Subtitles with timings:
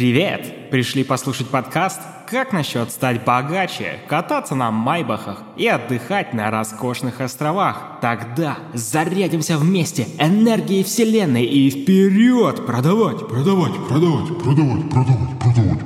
[0.00, 0.70] Привет!
[0.70, 7.98] Пришли послушать подкаст «Как насчет стать богаче, кататься на майбахах и отдыхать на роскошных островах?»
[8.00, 15.80] Тогда зарядимся вместе энергией вселенной и вперед продавать, продавать, продавать, продавать, продавать, продавать.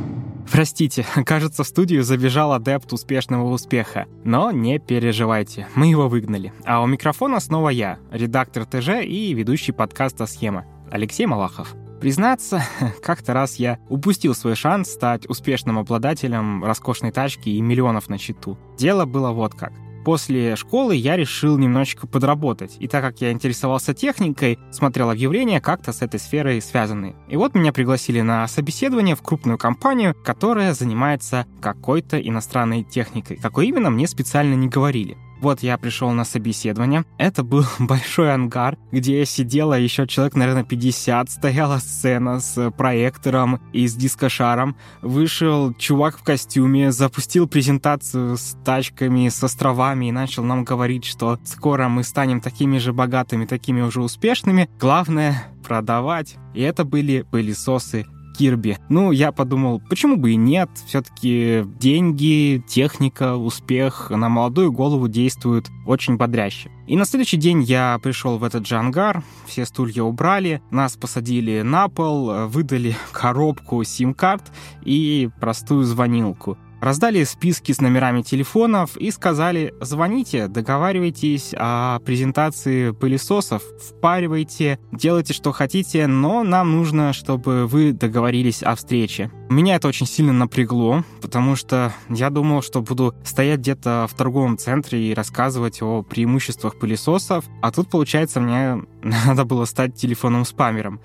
[0.48, 4.06] Простите, кажется, в студию забежал адепт успешного успеха.
[4.22, 6.52] Но не переживайте, мы его выгнали.
[6.64, 11.74] А у микрофона снова я, редактор ТЖ и ведущий подкаста «Схема» Алексей Малахов.
[12.04, 12.62] Признаться,
[13.02, 18.58] как-то раз я упустил свой шанс стать успешным обладателем роскошной тачки и миллионов на счету.
[18.76, 19.72] Дело было вот как.
[20.04, 25.94] После школы я решил немножечко подработать, и так как я интересовался техникой, смотрел объявления, как-то
[25.94, 27.16] с этой сферой связаны.
[27.26, 33.38] И вот меня пригласили на собеседование в крупную компанию, которая занимается какой-то иностранной техникой.
[33.38, 35.16] Какой именно, мне специально не говорили.
[35.44, 37.04] Вот я пришел на собеседование.
[37.18, 41.30] Это был большой ангар, где сидело еще человек, наверное, 50.
[41.30, 44.74] Стояла сцена с проектором и с дискошаром.
[45.02, 51.38] Вышел чувак в костюме, запустил презентацию с тачками, с островами и начал нам говорить, что
[51.44, 54.70] скоро мы станем такими же богатыми, такими уже успешными.
[54.80, 56.36] Главное— продавать.
[56.54, 58.78] И это были пылесосы Кирби.
[58.88, 60.68] Ну, я подумал, почему бы и нет?
[60.86, 66.70] Все-таки деньги, техника, успех на молодую голову действуют очень бодряще.
[66.86, 71.62] И на следующий день я пришел в этот же ангар, все стулья убрали, нас посадили
[71.62, 74.52] на пол, выдали коробку сим-карт
[74.84, 76.58] и простую звонилку.
[76.84, 85.52] Раздали списки с номерами телефонов и сказали, звоните, договаривайтесь о презентации пылесосов, впаривайте, делайте, что
[85.52, 89.30] хотите, но нам нужно, чтобы вы договорились о встрече.
[89.48, 94.58] Меня это очень сильно напрягло, потому что я думал, что буду стоять где-то в торговом
[94.58, 101.00] центре и рассказывать о преимуществах пылесосов, а тут, получается, мне надо было стать телефонным спамером.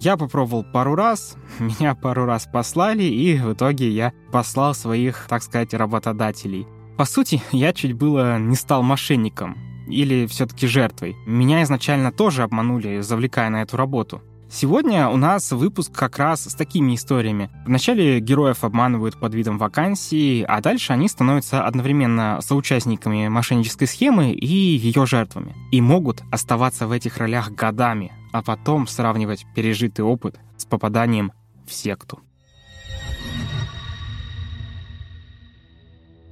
[0.00, 5.42] Я попробовал пару раз, меня пару раз послали, и в итоге я послал своих, так
[5.42, 6.66] сказать, работодателей.
[6.96, 11.16] По сути, я чуть было не стал мошенником или все-таки жертвой.
[11.26, 14.22] Меня изначально тоже обманули, завлекая на эту работу.
[14.50, 17.50] Сегодня у нас выпуск как раз с такими историями.
[17.66, 24.46] Вначале героев обманывают под видом вакансии, а дальше они становятся одновременно соучастниками мошеннической схемы и
[24.46, 25.54] ее жертвами.
[25.70, 31.32] И могут оставаться в этих ролях годами, а потом сравнивать пережитый опыт с попаданием
[31.66, 32.20] в секту.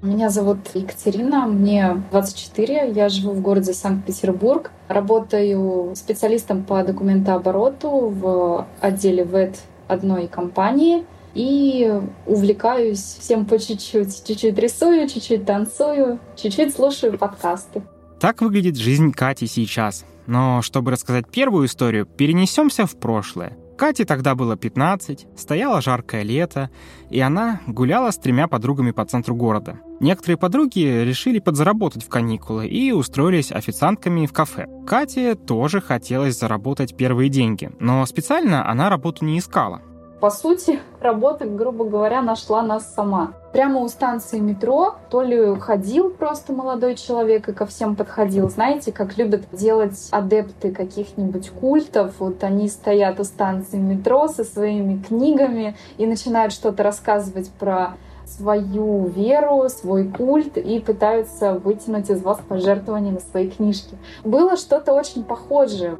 [0.00, 4.70] Меня зовут Екатерина, мне 24, я живу в городе Санкт-Петербург.
[4.86, 11.04] Работаю специалистом по документообороту в отделе ВЭД одной компании
[11.34, 14.24] и увлекаюсь всем по чуть-чуть.
[14.24, 17.82] Чуть-чуть рисую, чуть-чуть танцую, чуть-чуть слушаю подкасты.
[18.20, 20.04] Так выглядит жизнь Кати сейчас.
[20.28, 23.56] Но чтобы рассказать первую историю, перенесемся в прошлое.
[23.78, 26.68] Кате тогда было 15, стояло жаркое лето,
[27.08, 29.78] и она гуляла с тремя подругами по центру города.
[30.00, 34.66] Некоторые подруги решили подзаработать в каникулы и устроились официантками в кафе.
[34.86, 39.80] Кате тоже хотелось заработать первые деньги, но специально она работу не искала.
[40.20, 43.32] По сути, работа, грубо говоря, нашла нас сама.
[43.52, 48.50] Прямо у станции метро то ли ходил просто молодой человек и ко всем подходил.
[48.50, 52.14] Знаете, как любят делать адепты каких-нибудь культов.
[52.18, 57.94] Вот они стоят у станции метро со своими книгами и начинают что-то рассказывать про
[58.26, 63.96] свою веру, свой культ и пытаются вытянуть из вас пожертвования на свои книжки.
[64.24, 65.98] Было что-то очень похожее.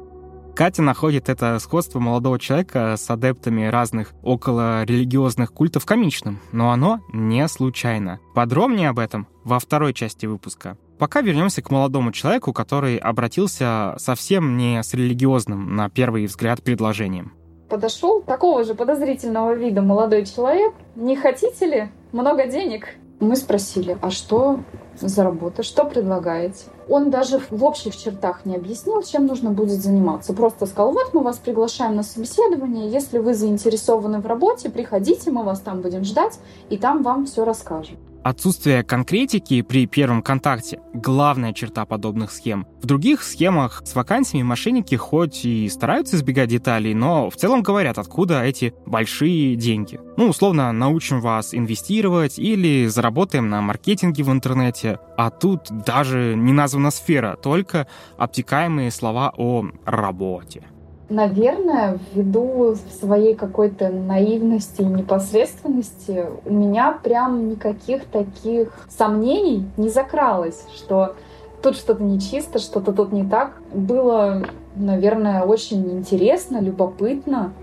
[0.59, 6.99] Катя находит это сходство молодого человека с адептами разных около религиозных культов комичным, но оно
[7.13, 8.19] не случайно.
[8.35, 10.77] Подробнее об этом во второй части выпуска.
[10.97, 17.31] Пока вернемся к молодому человеку, который обратился совсем не с религиозным, на первый взгляд, предложением.
[17.69, 20.73] Подошел такого же подозрительного вида молодой человек.
[20.97, 21.89] Не хотите ли?
[22.11, 22.97] Много денег.
[23.19, 24.61] Мы спросили, а что
[24.95, 26.65] за работа, что предлагаете?
[26.87, 30.33] Он даже в общих чертах не объяснил, чем нужно будет заниматься.
[30.33, 35.43] Просто сказал, вот мы вас приглашаем на собеседование, если вы заинтересованы в работе, приходите, мы
[35.43, 36.39] вас там будем ждать,
[36.69, 37.97] и там вам все расскажем.
[38.29, 42.67] Отсутствие конкретики при первом контакте– главная черта подобных схем.
[42.79, 47.97] В других схемах с вакансиями мошенники хоть и стараются избегать деталей, но в целом говорят,
[47.97, 49.99] откуда эти большие деньги.
[50.15, 54.99] Ну, условно, научим вас инвестировать или заработаем на маркетинге в интернете.
[55.17, 57.87] А тут даже не названа сфера, только
[58.19, 60.67] обтекаемые слова о работе.
[61.09, 70.63] Наверное, ввиду своей какой-то наивности и непосредственности, у меня прям никаких таких сомнений не закралось,
[70.75, 71.15] что
[71.63, 73.59] тут что-то нечисто, что-то тут не так.
[73.73, 74.45] Было,
[74.75, 77.53] наверное, очень интересно, любопытно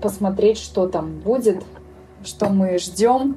[0.00, 1.62] посмотреть, что там будет.
[2.24, 3.36] что мы ждем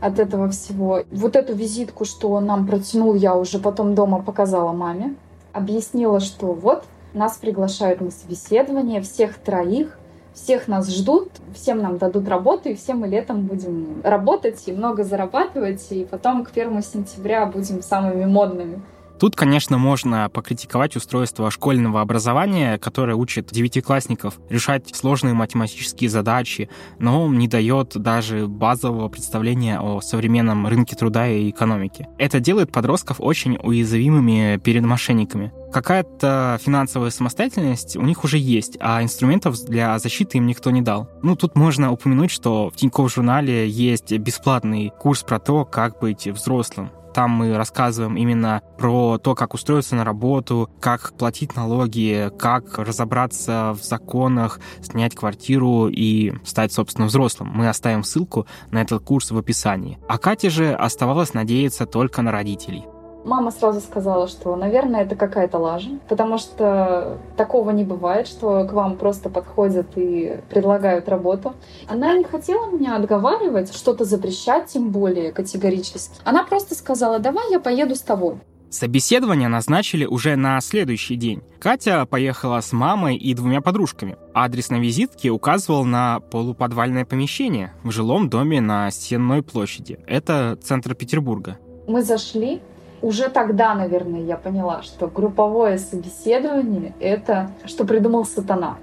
[0.00, 1.00] от этого всего.
[1.10, 5.14] Вот эту визитку, что нам протянул, я уже потом дома показала маме.
[5.52, 6.84] Объяснила, что вот,
[7.14, 9.98] нас приглашают на собеседование, всех троих,
[10.34, 15.04] всех нас ждут, всем нам дадут работу, и все мы летом будем работать и много
[15.04, 18.80] зарабатывать, и потом к первому сентября будем самыми модными.
[19.18, 26.70] Тут, конечно, можно покритиковать устройство школьного образования, которое учит девятиклассников решать сложные математические задачи,
[27.00, 32.06] но не дает даже базового представления о современном рынке труда и экономике.
[32.18, 35.52] Это делает подростков очень уязвимыми перед мошенниками.
[35.72, 41.08] Какая-то финансовая самостоятельность у них уже есть, а инструментов для защиты им никто не дал.
[41.22, 46.26] Ну, тут можно упомянуть, что в Тинькофф журнале есть бесплатный курс про то, как быть
[46.26, 46.90] взрослым.
[47.14, 53.74] Там мы рассказываем именно про то, как устроиться на работу, как платить налоги, как разобраться
[53.78, 57.50] в законах, снять квартиру и стать, собственно, взрослым.
[57.52, 59.98] Мы оставим ссылку на этот курс в описании.
[60.08, 62.84] А Кате же оставалось надеяться только на родителей.
[63.28, 68.72] Мама сразу сказала, что, наверное, это какая-то лажа, потому что такого не бывает, что к
[68.72, 71.52] вам просто подходят и предлагают работу.
[71.88, 76.18] Она не хотела меня отговаривать, что-то запрещать, тем более категорически.
[76.24, 78.38] Она просто сказала, давай я поеду с тобой.
[78.70, 81.42] Собеседование назначили уже на следующий день.
[81.58, 84.16] Катя поехала с мамой и двумя подружками.
[84.32, 89.98] Адрес на визитке указывал на полуподвальное помещение в жилом доме на Сенной площади.
[90.06, 91.58] Это центр Петербурга.
[91.86, 92.60] Мы зашли,
[93.02, 98.76] уже тогда, наверное, я поняла, что групповое собеседование— это что придумал сатана.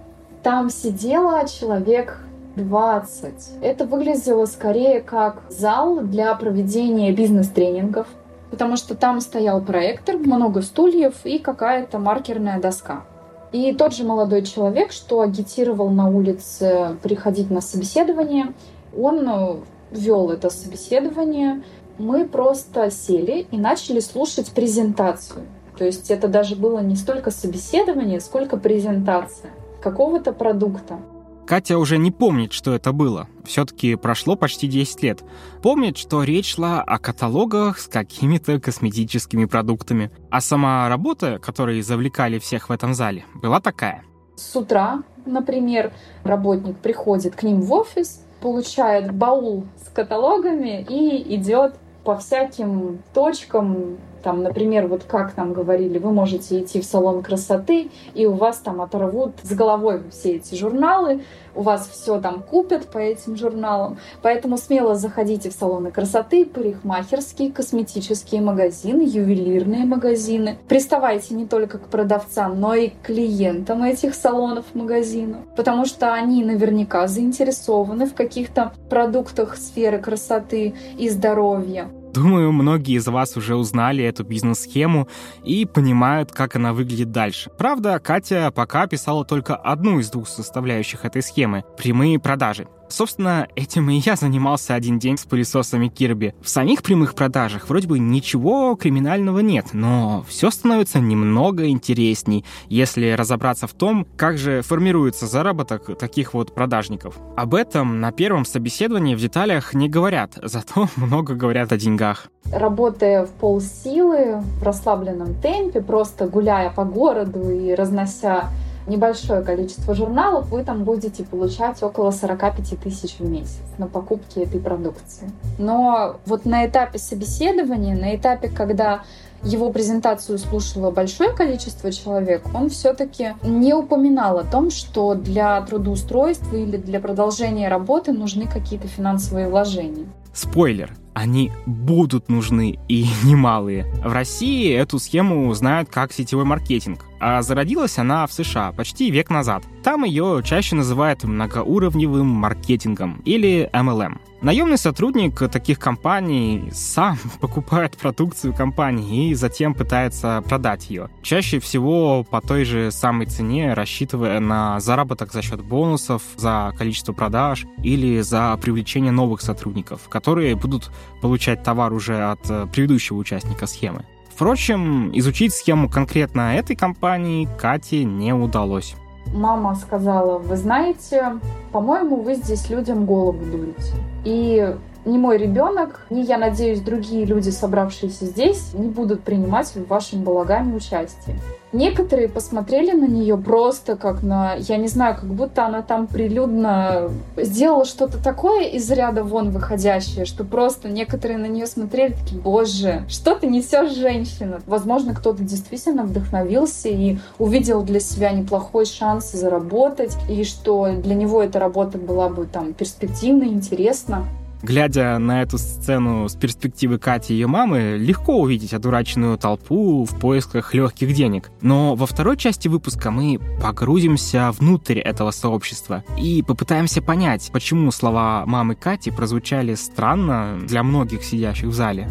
[0.43, 2.19] Там сидело человек
[2.55, 3.33] 20.
[3.61, 8.07] Это выглядело скорее как зал для проведения бизнес-тренингов,
[8.51, 13.03] потому что там стоял проектор, много стульев и какая-то маркерная доска.
[13.51, 18.53] И тот же молодой человек, что агитировал на улице приходить на собеседование,
[18.97, 21.63] он вел это собеседование,
[21.97, 25.45] мы просто сели и начали слушать презентацию.
[25.77, 29.51] То есть это даже было не столько собеседование, сколько презентация
[29.81, 30.99] какого-то продукта.
[31.45, 33.27] Катя уже не помнит, что это было.
[33.43, 35.23] Все-таки прошло почти 10 лет.
[35.61, 40.09] Помнит, что речь шла о каталогах с какими-то косметическими продуктами.
[40.31, 44.03] А сама работа, которой завлекали всех в этом зале, была такая.
[44.35, 45.93] С утра, например,
[46.23, 51.75] работник приходит к ним в офис, получает баул с каталогами и идет
[52.05, 57.91] по всяким точкам, там, например, вот как нам говорили, вы можете идти в салон красоты,
[58.15, 61.21] и у вас там оторвут с головой все эти журналы,
[61.53, 63.99] у вас все там купят по этим журналам.
[64.23, 70.57] Поэтому смело заходите в салоны красоты, парикмахерские, косметические магазины, ювелирные магазины.
[70.67, 76.43] Приставайте не только к продавцам, но и к клиентам этих салонов, магазинов, потому что они
[76.43, 81.91] наверняка заинтересованы в каких-то продуктах сферы красоты и здоровья.
[82.15, 85.09] Думаю, многие из вас уже узнали эту бизнес-схему
[85.43, 87.51] и понимают, как она выглядит дальше.
[87.57, 92.67] Правда, Катя пока писала только одну из двух составляющих этой схемы— прямые продажи.
[92.89, 96.33] Собственно, этим и я занимался один день с пылесосами Кирби.
[96.41, 103.11] В самих прямых продажах вроде бы ничего криминального нет, но все становится немного интересней, если
[103.11, 107.17] разобраться в том, как же формируется заработок таких вот продажников.
[107.35, 112.27] Об этом на первом собеседовании в деталях не говорят, зато много говорят о деньгах.
[112.51, 118.49] Работая в полсилы, в расслабленном темпе, просто гуляя по городу и разнося
[118.87, 124.59] небольшое количество журналов, вы там будете получать около 45 тысяч в месяц на покупки этой
[124.59, 125.29] продукции.
[125.57, 129.03] Но вот на этапе собеседования, на этапе, когда
[129.43, 136.55] его презентацию слушало большое количество человек, он все-таки не упоминал о том, что для трудоустройства
[136.55, 140.05] или для продолжения работы нужны какие-то финансовые вложения.
[140.33, 143.85] Спойлер, они будут нужны и немалые.
[144.03, 149.29] В России эту схему знают как сетевой маркетинг, а зародилась она в США почти век
[149.29, 149.63] назад.
[149.83, 154.19] Там ее чаще называют многоуровневым маркетингом или MLM.
[154.41, 161.09] Наемный сотрудник таких компаний сам покупает продукцию компании и затем пытается продать ее.
[161.23, 167.13] Чаще всего по той же самой цене, рассчитывая на заработок за счет бонусов, за количество
[167.13, 170.91] продаж или за привлечение новых сотрудников, которые будут
[171.21, 174.05] получать товар уже от э, предыдущего участника схемы.
[174.35, 178.93] Впрочем, изучить схему конкретно этой компании Кате не удалось.
[179.33, 181.39] Мама сказала, вы знаете,
[181.71, 183.93] по-моему, вы здесь людям голову дурите.
[184.25, 184.75] И
[185.05, 190.23] ни мой ребенок, ни, я надеюсь, другие люди, собравшиеся здесь, не будут принимать в вашем
[190.23, 191.39] балагане участие.
[191.75, 197.11] Некоторые посмотрели на нее просто как на, я не знаю, как будто она там прилюдно
[197.35, 203.03] сделала что-то такое из ряда вон выходящее, что просто некоторые на нее смотрели такие, боже,
[203.09, 204.61] что ты несешь, женщина?
[204.67, 211.43] Возможно, кто-то действительно вдохновился и увидел для себя неплохой шанс заработать, и что для него
[211.43, 214.23] эта работа была бы там перспективна, интересна.
[214.65, 220.19] Глядя на эту сцену с перспективы Кати и ее мамы, легко увидеть одураченную толпу в
[220.19, 221.51] поисках легких денег.
[221.61, 228.43] Но во второй части выпуска мы погрузимся внутрь этого сообщества и попытаемся понять, почему слова
[228.47, 232.09] мамы Кати прозвучали странно для многих сидящих в зале.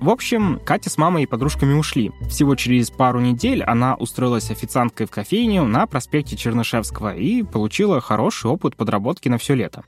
[0.00, 2.12] В общем, Катя с мамой и подружками ушли.
[2.28, 8.52] Всего через пару недель она устроилась официанткой в кофейню на проспекте Чернышевского и получила хороший
[8.52, 9.82] опыт подработки на все лето.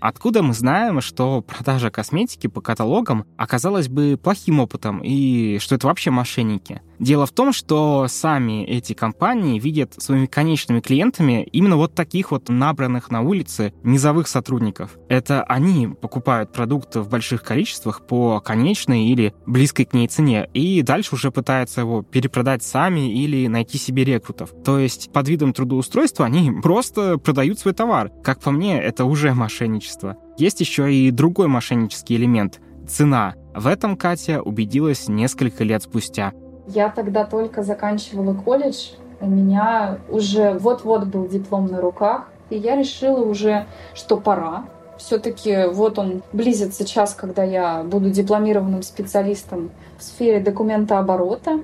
[0.00, 5.88] Откуда мы знаем, что продажа косметики по каталогам оказалась бы плохим опытом и что это
[5.88, 6.82] вообще мошенники?
[6.98, 12.48] Дело в том, что сами эти компании видят своими конечными клиентами именно вот таких вот
[12.48, 14.98] набранных на улице низовых сотрудников.
[15.08, 20.82] Это они покупают продукты в больших количествах по конечной или близкой к ней цене и
[20.82, 24.50] дальше уже пытаются его перепродать сами или найти себе рекрутов.
[24.64, 28.10] То есть под видом трудоустройства они просто продают свой товар.
[28.22, 30.16] Как по мне, это уже мошенничество.
[30.36, 33.34] Есть еще и другой мошеннический элемент— цена.
[33.54, 36.32] В этом Катя убедилась несколько лет спустя.
[36.68, 42.76] Я тогда только заканчивала колледж, у меня уже вот-вот был диплом на руках, и я
[42.76, 44.64] решила уже, что пора.
[44.98, 51.60] Все-таки вот он близится час, когда я буду дипломированным специалистом в сфере документооборота,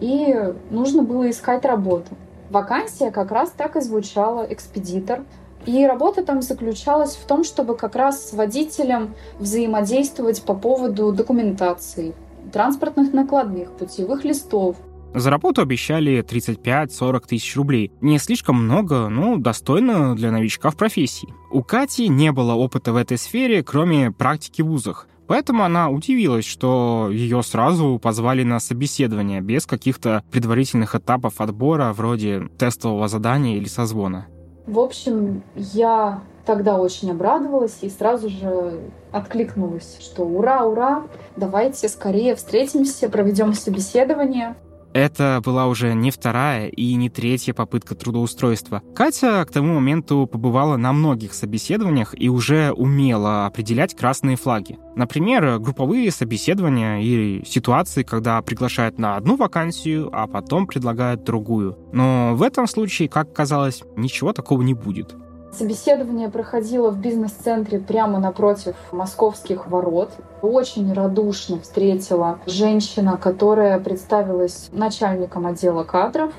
[0.00, 0.34] и
[0.70, 2.16] нужно было искать работу.
[2.50, 5.24] Вакансия как раз так и звучала, экспедитор.
[5.66, 12.14] И работа там заключалась в том, чтобы как раз с водителем взаимодействовать по поводу документации,
[12.52, 14.76] транспортных накладных, путевых листов.
[15.14, 17.90] За работу обещали 35-40 тысяч рублей.
[18.00, 21.32] Не слишком много, но достойно для новичка в профессии.
[21.50, 25.08] У Кати не было опыта в этой сфере, кроме практики в вузах.
[25.26, 32.48] Поэтому она удивилась, что ее сразу позвали на собеседование без каких-то предварительных этапов отбора вроде
[32.58, 34.26] тестового задания или созвона.
[34.66, 38.80] В общем, я тогда очень обрадовалась и сразу же
[39.12, 41.02] откликнулась, что ура, ура,
[41.36, 44.56] давайте скорее встретимся, проведем собеседование.
[44.94, 48.82] Это была уже не вторая и не третья попытка трудоустройства.
[48.94, 54.78] Катя к тому моменту побывала на многих собеседованиях и уже умела определять красные флаги.
[54.96, 61.76] Например, групповые собеседования или ситуации, когда приглашают на одну вакансию, а потом предлагают другую.
[61.92, 65.14] Но в этом случае, как казалось, ничего такого не будет.
[65.50, 70.12] Собеседование проходило в бизнес-центре прямо напротив московских ворот.
[70.42, 76.32] Очень радушно встретила женщина, которая представилась начальником отдела кадров.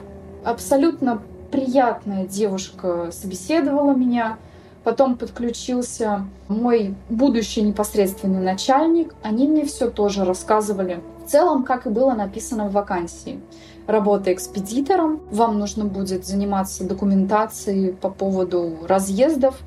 [0.44, 4.38] Абсолютно приятная девушка собеседовала меня.
[4.84, 9.14] Потом подключился мой будущий непосредственный начальник.
[9.24, 11.02] Они мне все тоже рассказывали.
[11.26, 13.42] В целом, как и было написано в вакансии
[13.90, 15.22] работа экспедитором.
[15.32, 19.60] Вам нужно будет заниматься документацией по поводу разъездов,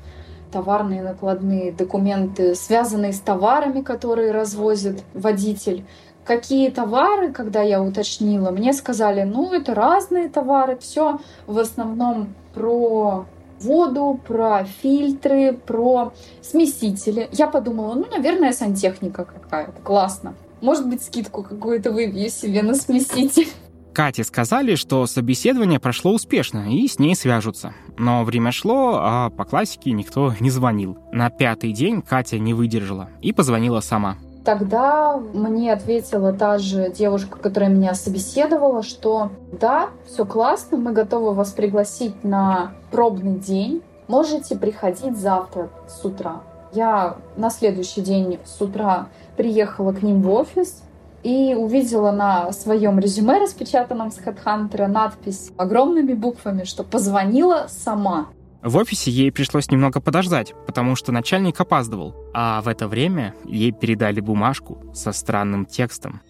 [0.51, 5.85] товарные накладные документы, связанные с товарами, которые развозит водитель.
[6.25, 13.25] Какие товары, когда я уточнила, мне сказали, ну, это разные товары, все в основном про
[13.59, 17.27] воду, про фильтры, про смесители.
[17.31, 20.35] Я подумала, ну, наверное, сантехника какая-то, классно.
[20.61, 23.49] Может быть, скидку какую-то выбью себе на смеситель.
[23.93, 27.73] Кате сказали, что собеседование прошло успешно и с ней свяжутся.
[27.97, 30.97] Но время шло, а по классике никто не звонил.
[31.11, 34.17] На пятый день Катя не выдержала и позвонила сама.
[34.43, 41.33] Тогда мне ответила та же девушка, которая меня собеседовала, что да, все классно, мы готовы
[41.33, 43.81] вас пригласить на пробный день.
[44.09, 46.41] Можете приходить завтра с утра.
[46.73, 49.07] Я на следующий день с утра
[49.37, 50.83] приехала к ним в офис,
[51.23, 58.27] и увидела на своем резюме, распечатанном с HeadHunter, надпись огромными буквами, что позвонила сама.
[58.61, 63.71] В офисе ей пришлось немного подождать, потому что начальник опаздывал, а в это время ей
[63.71, 66.21] передали бумажку со странным текстом.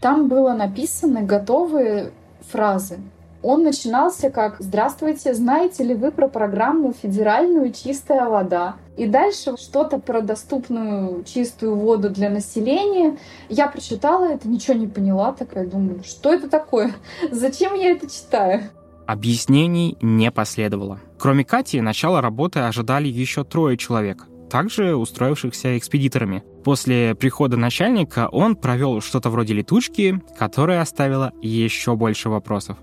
[0.00, 3.00] Там было написаны готовые фразы.
[3.48, 10.00] Он начинался как «Здравствуйте, знаете ли вы про программу «Федеральную чистая вода»?» И дальше что-то
[10.00, 13.18] про доступную чистую воду для населения.
[13.48, 16.92] Я прочитала это, ничего не поняла, такая думаю, что это такое?
[17.30, 18.62] Зачем я это читаю?
[19.06, 20.98] Объяснений не последовало.
[21.16, 26.42] Кроме Кати, начало работы ожидали еще трое человек, также устроившихся экспедиторами.
[26.64, 32.76] После прихода начальника он провел что-то вроде летучки, которая оставила еще больше вопросов.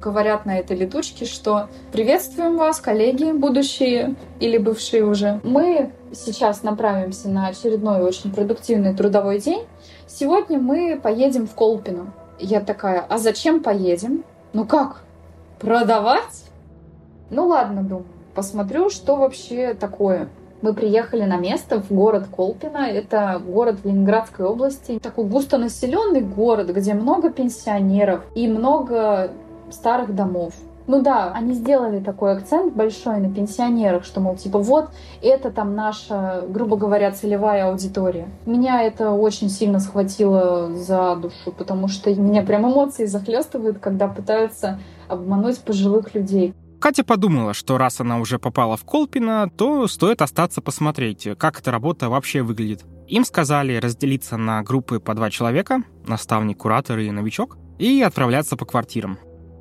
[0.00, 5.40] Говорят на этой летучке, что «Приветствуем вас, коллеги, будущие или бывшие уже.
[5.42, 9.64] Мы сейчас направимся на очередной очень продуктивный трудовой день.
[10.06, 12.12] Сегодня мы поедем в Колпино».
[12.38, 15.02] Я такая «А зачем поедем?» «Ну как?
[15.58, 16.44] Продавать?»
[17.30, 20.28] Ну ладно, думаю, посмотрю, что вообще такое.
[20.62, 22.86] Мы приехали на место в город Колпино.
[22.88, 25.00] Это город Ленинградской области.
[25.00, 29.32] Такой густонаселенный город, где много пенсионеров и много
[29.70, 30.54] старых домов.
[30.88, 34.88] Ну да, они сделали такой акцент большой на пенсионерах, что, мол, типа, вот,
[35.20, 38.26] это там наша, грубо говоря, целевая аудитория.
[38.46, 44.80] Меня это очень сильно схватило за душу, потому что меня прям эмоции захлестывают, когда пытаются
[45.08, 46.54] обмануть пожилых людей.
[46.80, 51.70] Катя подумала, что раз она уже попала в Колпино, то стоит остаться посмотреть, как эта
[51.70, 52.84] работа вообще выглядит.
[53.08, 58.64] Им сказали разделиться на группы по два человека, наставник, куратор и новичок, и отправляться по
[58.64, 59.18] квартирам.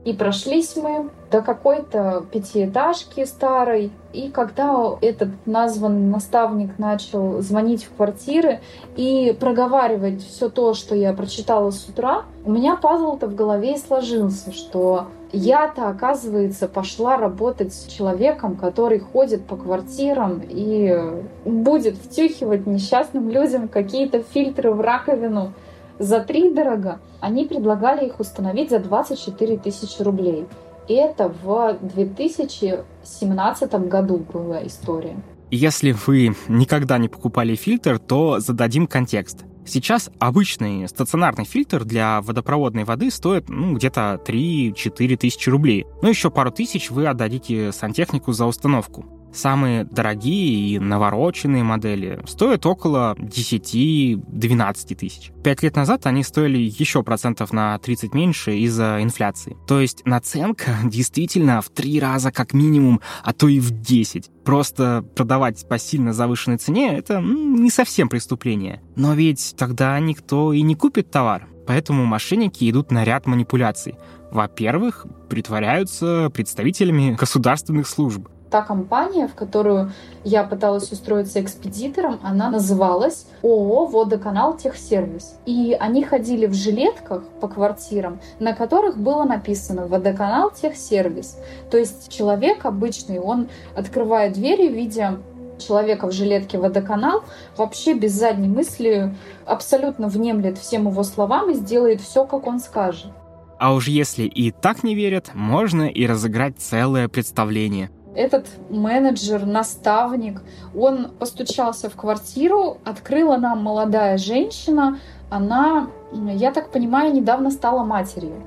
[0.08, 3.92] И прошлись мы до какой-то пятиэтажки старой.
[4.14, 8.62] И когда этот названный наставник начал звонить в квартиры
[8.96, 13.78] и проговаривать все то, что я прочитала с утра, у меня пазл-то в голове и
[13.78, 20.98] сложился, что я-то, оказывается, пошла работать с человеком, который ходит по квартирам и
[21.44, 25.52] будет втюхивать несчастным людям какие-то фильтры в раковину
[26.00, 27.00] за три дорого.
[27.20, 30.46] Они предлагали их установить за 24 тысячи рублей.
[30.88, 35.18] И это в 2017 году была история.
[35.52, 39.46] Если вы никогда не покупали фильтр, то зададим контекст.
[39.66, 45.86] Сейчас обычный стационарный фильтр для водопроводной воды стоит ну, где-то 3-4 тысячи рублей.
[46.02, 49.06] Ну, еще пару тысяч вы отдадите сантехнику за установку.
[49.34, 55.32] Самые дорогие и навороченные модели стоят около 10-12 тысяч.
[55.44, 59.56] Пять лет назад они стоили еще процентов на 30 меньше из-за инфляции.
[59.68, 64.32] То есть наценка действительно в три раза как минимум, а то и в 10.
[64.44, 68.82] Просто продавать по сильно завышенной цене— это не совсем преступление.
[68.96, 71.48] Но ведь тогда никто и не купит товар.
[71.68, 73.96] Поэтому мошенники идут на ряд манипуляций.
[74.32, 78.28] Во-первых, притворяются представителями государственных служб.
[78.50, 79.92] Та компания, в которую
[80.24, 85.38] я пыталась устроиться экспедитором, она называлась ООО «Водоканал Техсервис».
[85.46, 91.38] И они ходили в жилетках по квартирам, на которых было написано «Водоканал Техсервис».
[91.70, 95.18] То есть человек обычный, он открывает двери, видя
[95.58, 97.24] человека в жилетке водоканал,
[97.58, 99.14] вообще без задней мысли
[99.46, 103.12] абсолютно внемлет всем его словам и сделает все, как он скажет.
[103.60, 110.42] А уж если и так не верят, можно и разыграть целое представление этот менеджер, наставник,
[110.76, 115.00] он постучался в квартиру, открыла нам молодая женщина,
[115.30, 118.42] она, я так понимаю, недавно стала матерью.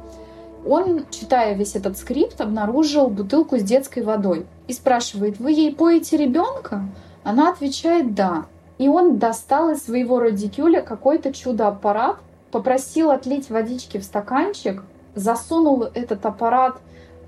[0.66, 6.16] Он, читая весь этот скрипт, обнаружил бутылку с детской водой и спрашивает, вы ей поете
[6.16, 6.83] ребенка?
[7.22, 8.46] Она отвечает «да».
[8.78, 12.16] И он достал из своего радикюля какой-то чудо-аппарат,
[12.50, 14.83] попросил отлить водички в стаканчик,
[15.14, 16.78] засунул этот аппарат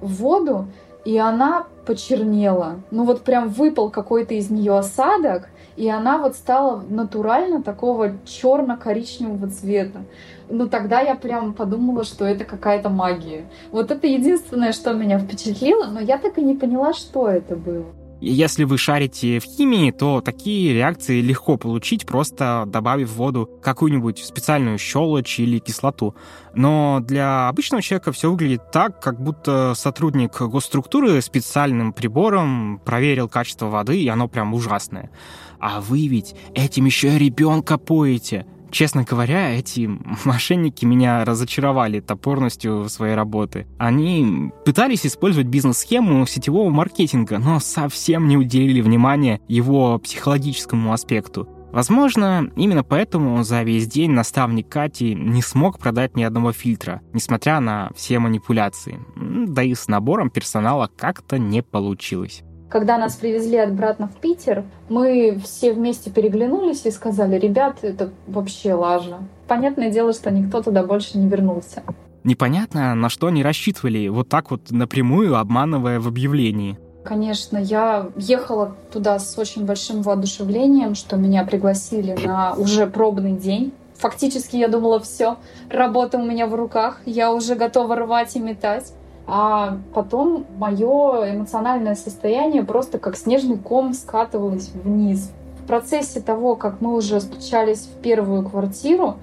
[0.01, 0.67] в воду
[1.05, 2.81] и она почернела.
[2.91, 9.49] Ну вот прям выпал какой-то из нее осадок, и она вот стала натурально такого черно-коричневого
[9.49, 10.03] цвета.
[10.49, 13.47] Ну тогда я прям подумала, что это какая-то магия.
[13.71, 17.87] Вот это единственное, что меня впечатлило, но я так и не поняла, что это было.
[18.25, 24.19] Если вы шарите в химии, то такие реакции легко получить, просто добавив в воду какую-нибудь
[24.19, 26.15] специальную щелочь или кислоту.
[26.55, 33.67] Но для обычного человека все выглядит так, как будто сотрудник госструктуры специальным прибором проверил качество
[33.67, 35.11] воды, и оно прям ужасное.
[35.59, 38.47] А вы ведь этим еще ребенка поете.
[38.73, 39.89] Честно говоря, эти
[40.25, 43.67] мошенники меня разочаровали топорностью своей работы.
[43.79, 51.47] Они пытались использовать бизнес-схему сетевого маркетинга, но совсем не уделили внимания его психологическому аспекту.
[51.71, 57.61] Возможно, именно поэтому за весь день наставник Кати не смог продать ни одного фильтра, несмотря
[57.61, 59.01] на все манипуляции.
[59.17, 62.43] Да и с набором персонала как-то не получилось.
[62.73, 68.73] Когда нас привезли обратно в Питер, мы все вместе переглянулись и сказали, ребят, это вообще
[68.73, 69.19] лажа.
[69.47, 71.83] Понятное дело, что никто туда больше не вернулся.
[72.25, 76.79] Непонятно, на что они рассчитывали, вот так вот напрямую обманывая в объявлении.
[77.05, 83.75] Конечно, я ехала туда с очень большим воодушевлением, что меня пригласили на уже пробный день.
[83.99, 85.37] Фактически я думала, все,
[85.69, 88.95] работа у меня в руках, я уже готова рвать и метать.
[89.27, 95.31] А потом мое эмоциональное состояние просто как снежный ком скатывалось вниз.
[95.63, 99.17] В процессе того, как мы уже стучались в первую квартиру,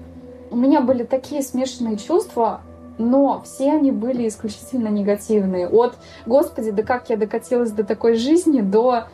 [0.50, 2.62] у меня были такие смешанные чувства,
[2.98, 5.68] но все они были исключительно негативные.
[5.68, 9.04] От «Господи, да как я докатилась до такой жизни» до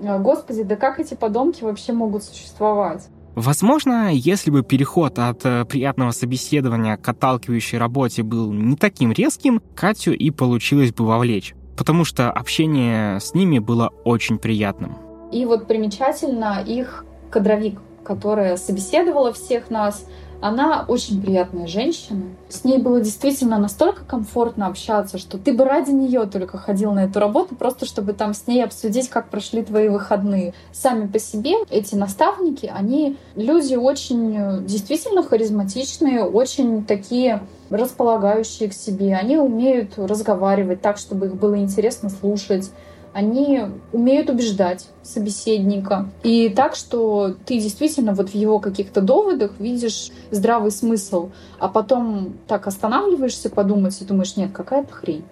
[0.00, 6.10] «Господи, да как эти подонки вообще могут существовать?» Возможно, если бы переход от э, приятного
[6.10, 12.32] собеседования к отталкивающей работе был не таким резким, Катю и получилось бы вовлечь, потому что
[12.32, 14.98] общение с ними было очень приятным.
[15.30, 20.04] И вот примечательно их кадровик, которая собеседовала всех нас,
[20.40, 22.22] она очень приятная женщина.
[22.48, 27.04] С ней было действительно настолько комфортно общаться, что ты бы ради нее только ходил на
[27.04, 30.54] эту работу, просто чтобы там с ней обсудить, как прошли твои выходные.
[30.72, 39.16] Сами по себе эти наставники, они люди очень действительно харизматичные, очень такие располагающие к себе.
[39.16, 42.70] Они умеют разговаривать так, чтобы их было интересно слушать
[43.12, 43.60] они
[43.92, 46.10] умеют убеждать собеседника.
[46.22, 52.34] И так, что ты действительно вот в его каких-то доводах видишь здравый смысл, а потом
[52.46, 55.24] так останавливаешься подумать и думаешь, нет, какая-то хрень.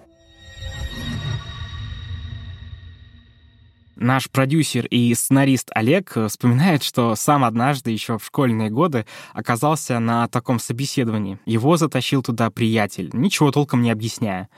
[3.99, 10.27] Наш продюсер и сценарист Олег вспоминает, что сам однажды еще в школьные годы оказался на
[10.27, 11.39] таком собеседовании.
[11.47, 14.49] Его затащил туда приятель, ничего толком не объясняя.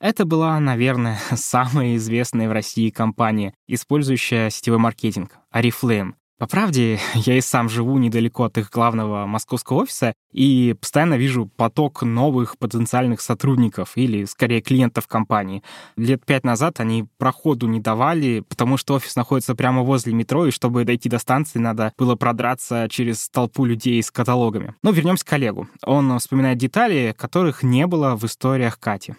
[0.00, 6.14] Это была, наверное, самая известная в России компания, использующая сетевой маркетинг— Арифлейм.
[6.38, 11.50] По правде, я и сам живу недалеко от их главного московского офиса и постоянно вижу
[11.56, 15.64] поток новых потенциальных сотрудников или, скорее, клиентов компании.
[15.96, 20.52] Лет пять назад они проходу не давали, потому что офис находится прямо возле метро, и
[20.52, 24.76] чтобы дойти до станции, надо было продраться через толпу людей с каталогами.
[24.84, 25.68] Но вернемся к коллегу.
[25.82, 29.14] Он вспоминает детали, которых не было в историях Кати.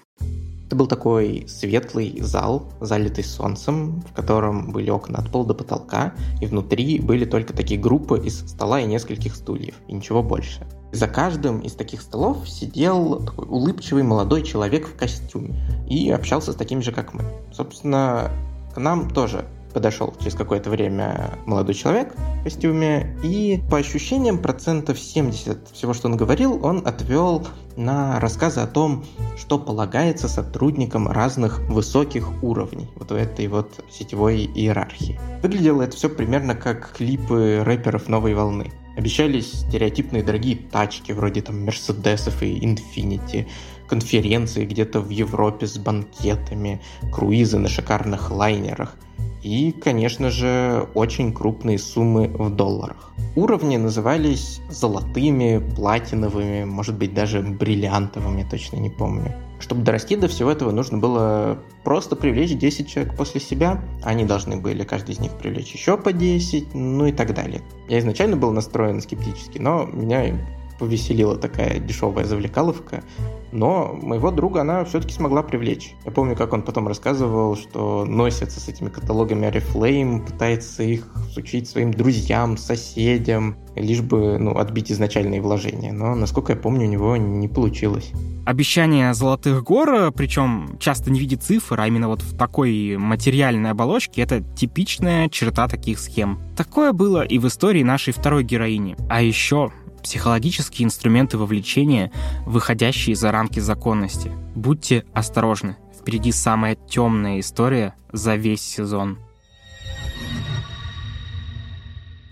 [0.70, 6.14] Это был такой светлый зал, залитый солнцем, в котором были окна от пола до потолка,
[6.40, 10.68] и внутри были только такие группы из стола и нескольких стульев, и ничего больше.
[10.92, 15.56] За каждым из таких столов сидел такой улыбчивый молодой человек в костюме
[15.90, 17.24] и общался с такими же, как мы.
[17.52, 18.30] Собственно,
[18.76, 25.00] к нам тоже подошел через какое-то время молодой человек в костюме, и по ощущениям процентов
[25.00, 29.06] 70 всего, что он говорил, он отвел на рассказы о том,
[29.38, 35.20] что полагается сотрудникам разных высоких уровней вот в этой вот сетевой иерархии.
[35.42, 38.72] Выглядело это все примерно как клипы рэперов новой волны.
[38.98, 43.48] Обещались стереотипные дорогие тачки, вроде там Мерседесов и Инфинити,
[43.88, 46.82] конференции где-то в Европе с банкетами,
[47.14, 48.96] круизы на шикарных лайнерах–
[49.44, 53.12] и, конечно же, очень крупные суммы в долларах.
[53.36, 59.34] Уровни назывались золотыми, платиновыми, может быть даже бриллиантовыми, точно не помню.
[59.60, 63.84] Чтобы дорасти до всего этого, нужно было просто привлечь 10 человек после себя.
[64.04, 67.62] Они должны были, каждый из них, привлечь еще по 10, ну и так далее.
[67.90, 70.34] Я изначально был настроен скептически, но меня
[70.80, 73.04] повеселила такая дешевая завлекаловка,
[73.52, 75.94] но моего друга она все-таки смогла привлечь.
[76.06, 81.68] Я помню, как он потом рассказывал, что носится с этими каталогами Oriflame, пытается их сучить
[81.68, 85.92] своим друзьям, соседям, лишь бы ну, отбить изначальные вложения.
[85.92, 88.12] Но, насколько я помню, у него не получилось.
[88.46, 93.72] Обещание золотых гор, причем часто не в виде цифр, а именно вот в такой материальной
[93.72, 96.40] оболочке, это типичная черта таких схем.
[96.56, 98.96] Такое было и в истории нашей второй героини.
[99.10, 102.12] А еще психологические инструменты вовлечения,
[102.46, 104.32] выходящие за рамки законности.
[104.56, 109.20] Будьте осторожны, впереди самая темная история за весь сезон.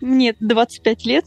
[0.02, 1.26] Мне 25 лет,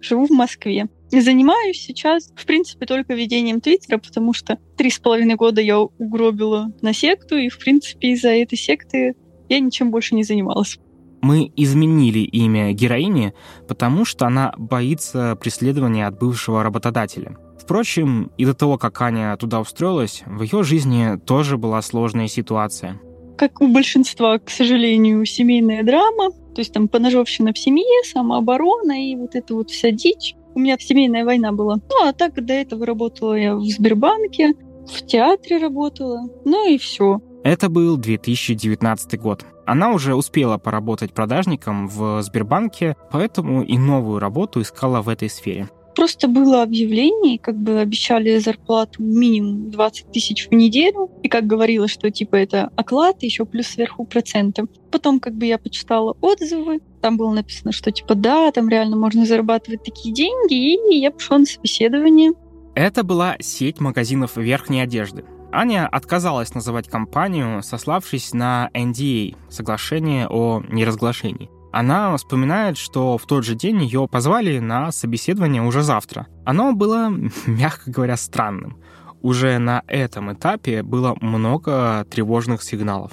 [0.00, 0.88] живу в Москве.
[1.10, 6.72] Занимаюсь сейчас, в принципе, только ведением Твиттера, потому что три с половиной года я угробила
[6.80, 9.14] на секту, и, в принципе, из-за этой секты
[9.48, 10.78] я ничем больше не занималась.
[11.22, 13.32] Мы изменили имя героини,
[13.68, 17.36] потому что она боится преследования от бывшего работодателя.
[17.60, 23.00] Впрочем, и до того, как Аня туда устроилась, в ее жизни тоже была сложная ситуация.
[23.38, 29.14] Как у большинства, к сожалению, семейная драма, то есть там поножовщина в семье, самооборона и
[29.14, 30.34] вот эта вот вся дичь.
[30.54, 31.76] У меня семейная война была.
[31.76, 34.54] Ну, а так до этого работала я в Сбербанке,
[34.86, 37.20] в театре работала, ну и все.
[37.44, 39.44] Это был 2019 год.
[39.66, 45.68] Она уже успела поработать продажником в Сбербанке, поэтому и новую работу искала в этой сфере.
[45.94, 51.86] Просто было объявление, как бы обещали зарплату минимум 20 тысяч в неделю, и как говорила,
[51.86, 54.64] что типа это оклад, еще плюс сверху проценты.
[54.90, 59.26] Потом как бы я почитала отзывы, там было написано, что типа да, там реально можно
[59.26, 62.32] зарабатывать такие деньги, и я пошла на собеседование.
[62.74, 65.24] Это была сеть магазинов верхней одежды.
[65.52, 71.50] Аня отказалась называть компанию, сославшись на NDA, соглашение о неразглашении.
[71.72, 76.26] Она вспоминает, что в тот же день ее позвали на собеседование уже завтра.
[76.44, 77.10] Оно было,
[77.46, 78.78] мягко говоря, странным.
[79.20, 83.12] Уже на этом этапе было много тревожных сигналов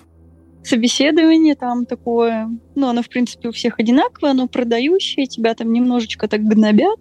[0.64, 6.28] собеседование там такое, ну, оно, в принципе, у всех одинаковое, оно продающее, тебя там немножечко
[6.28, 7.00] так гнобят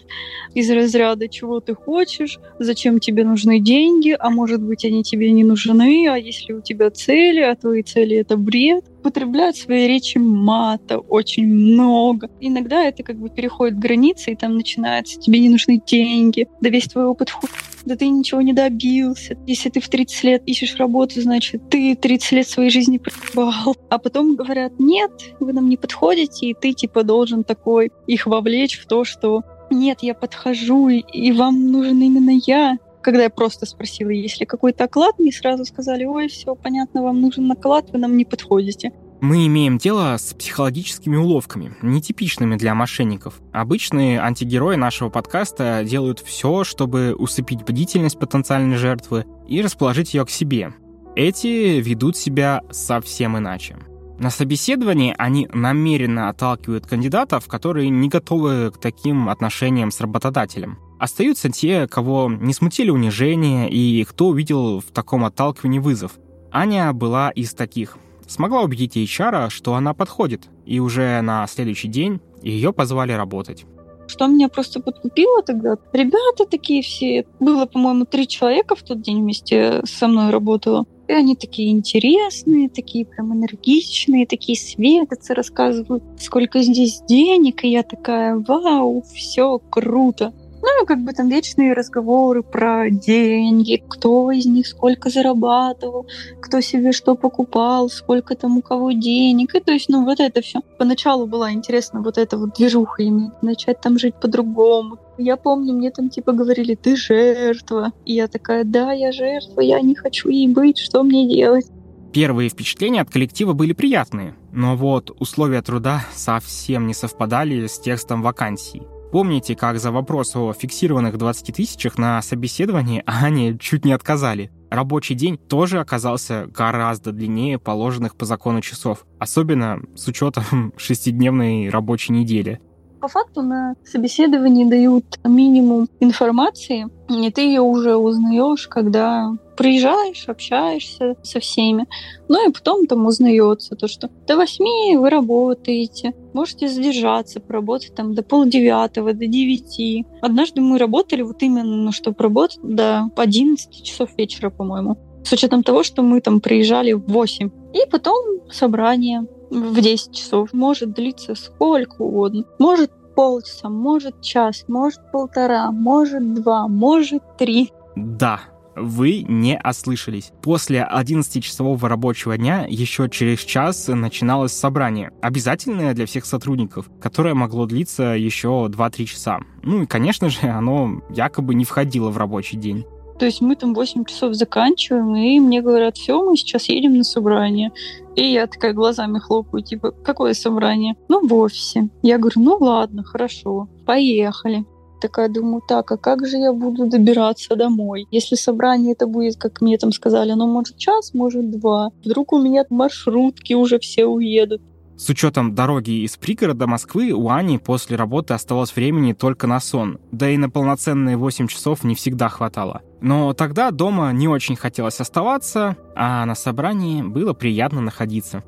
[0.55, 5.45] из разряда, чего ты хочешь, зачем тебе нужны деньги, а может быть, они тебе не
[5.45, 8.85] нужны, а если у тебя цели, а твои цели— это бред.
[9.01, 12.29] Употребляют в своей речи мата очень много.
[12.41, 16.85] Иногда это как бы переходит границы, и там начинается, тебе не нужны деньги, да весь
[16.85, 17.49] твой опыт хуй
[17.85, 19.37] да ты ничего не добился.
[19.47, 23.77] Если ты в 30 лет ищешь работу, значит, ты 30 лет своей жизни проебал.
[23.89, 25.11] А потом говорят, нет,
[25.41, 29.99] вы нам не подходите, и ты типа должен такой их вовлечь в то, что нет,
[30.03, 32.79] я подхожу, и вам нужен именно я.
[33.03, 37.21] Когда я просто спросила, есть ли какой-то оклад, мне сразу сказали, ой, все понятно, вам
[37.21, 38.93] нужен оклад, вы нам не подходите.
[39.21, 43.41] Мы имеем дело с психологическими уловками, нетипичными для мошенников.
[43.53, 50.31] Обычные антигерои нашего подкаста делают все, чтобы усыпить бдительность потенциальной жертвы и расположить ее к
[50.31, 50.73] себе.
[51.17, 53.77] Эти ведут себя совсем иначе.
[54.21, 60.79] На собеседовании они намеренно отталкивают кандидатов, которые не готовы к таким отношениям с работодателем.
[61.01, 66.13] Остаются те, кого не смутили унижения и кто увидел в таком отталкивании вызов.
[66.53, 72.21] Аня была из таких– смогла убедить HR, что она подходит, и уже на следующий день
[72.43, 73.65] ее позвали работать.
[74.07, 75.77] Что меня просто подкупило тогда?
[75.93, 80.87] Ребята такие все, было, по-моему, три человека в тот день вместе со мной работало.
[81.09, 87.65] И они такие интересные, такие прям энергичные, такие светятся, рассказывают, сколько здесь денег.
[87.65, 90.35] И я такая, вау, все круто.
[90.63, 96.07] Ну, как бы там вечные разговоры про деньги, кто из них сколько зарабатывал,
[96.41, 99.55] кто себе что покупал, сколько там у кого денег.
[99.55, 100.61] И то есть, ну, вот это все.
[100.79, 104.99] Поначалу была интересна вот эта вот движуха иметь, начать там жить по-другому.
[105.17, 107.93] Я помню, мне там типа говорили, ты жертва.
[108.05, 111.67] И я такая, да, я жертва, я не хочу ей быть, что мне делать?
[112.13, 118.23] Первые впечатления от коллектива были приятные, но вот условия труда совсем не совпадали с текстом
[118.23, 118.83] вакансий.
[119.11, 124.51] Помните, как за вопрос о фиксированных 20 тысячах на собеседовании Ане чуть не отказали?
[124.71, 132.13] Рабочий день тоже оказался гораздо длиннее положенных по закону часов, особенно с учетом шестидневной рабочей
[132.13, 132.61] недели.
[133.01, 141.17] По факту на собеседовании дают минимум информации, и ты ее уже узнаешь, когда приезжаешь, общаешься
[141.23, 141.87] со всеми.
[142.29, 148.15] Ну и потом там узнается то, что до восьми вы работаете, можете задержаться, поработать там
[148.15, 150.07] до полдевятого, до девяти.
[150.23, 154.97] Однажды мы работали вот именно, ну, чтобы работать до 11 часов вечера, по-моему.
[155.25, 157.51] С учетом того, что мы там приезжали в 8.
[157.75, 160.53] И потом собрание в 10 часов.
[160.53, 162.45] Может длиться сколько угодно.
[162.59, 167.73] Может полчаса, может час, может полтора, может два, может три.
[167.97, 168.41] Да,
[168.77, 170.31] вы не ослышались.
[170.41, 177.67] После 11-часового рабочего дня еще через час начиналось собрание, обязательное для всех сотрудников, которое могло
[177.67, 179.41] длиться еще 2-3 часа.
[179.63, 182.85] Ну и, конечно же, оно якобы не входило в рабочий день.
[183.19, 187.03] То есть мы там 8 часов заканчиваем, и мне говорят, все, мы сейчас едем на
[187.03, 187.73] собрание.
[188.19, 190.97] И я такая глазами хлопаю, типа, какое собрание?
[191.09, 191.89] Ну, в офисе.
[192.03, 194.65] Я говорю, ну ладно, хорошо, поехали.
[195.01, 198.09] Такая думаю, так, а как же я буду добираться домой?
[198.11, 201.91] Если собрание это будет, как мне там сказали, оно может час, может два.
[202.05, 204.63] Вдруг у меня маршрутки уже все уедут.
[204.99, 210.01] С учетом дороги из пригорода Москвы у Ани после работы оставалось времени только на сон,
[210.11, 212.83] да и на полноценные 8 часов не всегда хватало.
[213.01, 218.43] Но тогда дома не очень хотелось оставаться, а на собрании было приятно находиться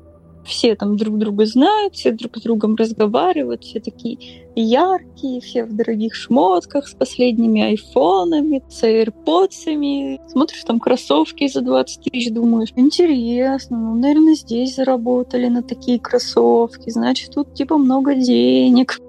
[0.45, 4.17] все там друг друга знают, все друг с другом разговаривают, все такие
[4.55, 10.19] яркие, все в дорогих шмотках с последними айфонами, с AirPods.
[10.29, 16.89] Смотришь там кроссовки за 20 тысяч, думаешь, интересно, ну, наверное, здесь заработали на такие кроссовки,
[16.89, 18.99] значит, тут типа много денег.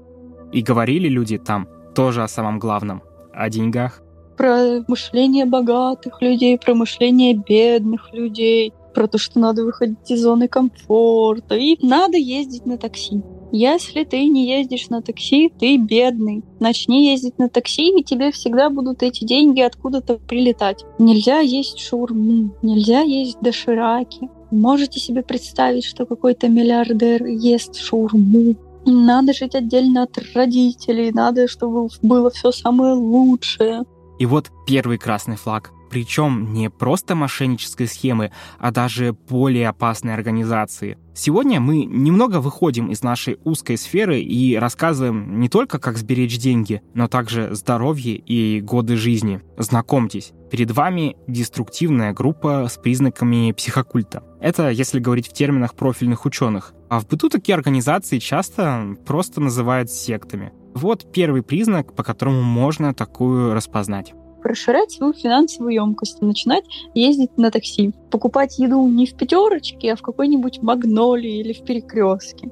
[0.52, 4.02] И говорили люди там тоже о самом главном, о деньгах.
[4.36, 10.48] Про мышление богатых людей, про мышление бедных людей про то, что надо выходить из зоны
[10.48, 13.22] комфорта, и надо ездить на такси.
[13.54, 16.42] Если ты не ездишь на такси, ты бедный.
[16.58, 20.86] Начни ездить на такси, и тебе всегда будут эти деньги откуда-то прилетать.
[20.98, 24.30] Нельзя есть шурму, нельзя есть дошираки.
[24.50, 28.56] Можете себе представить, что какой-то миллиардер ест шурму?
[28.86, 33.82] Надо жить отдельно от родителей, надо, чтобы было все самое лучшее.
[34.18, 35.72] И вот первый красный флаг.
[35.92, 40.96] Причем не просто мошеннической схемы, а даже более опасной организации.
[41.14, 46.80] Сегодня мы немного выходим из нашей узкой сферы и рассказываем не только, как сберечь деньги,
[46.94, 49.42] но также здоровье и годы жизни.
[49.58, 54.24] Знакомьтесь, перед вами деструктивная группа с признаками психокульта.
[54.40, 56.72] Это если говорить в терминах профильных ученых.
[56.88, 60.52] А в быту такие организации часто просто называют сектами.
[60.74, 67.50] Вот первый признак, по которому можно такую распознать расширять свою финансовую емкость, начинать ездить на
[67.50, 72.50] такси, покупать еду не в пятерочке, а в какой-нибудь магнолии или в перекрестке.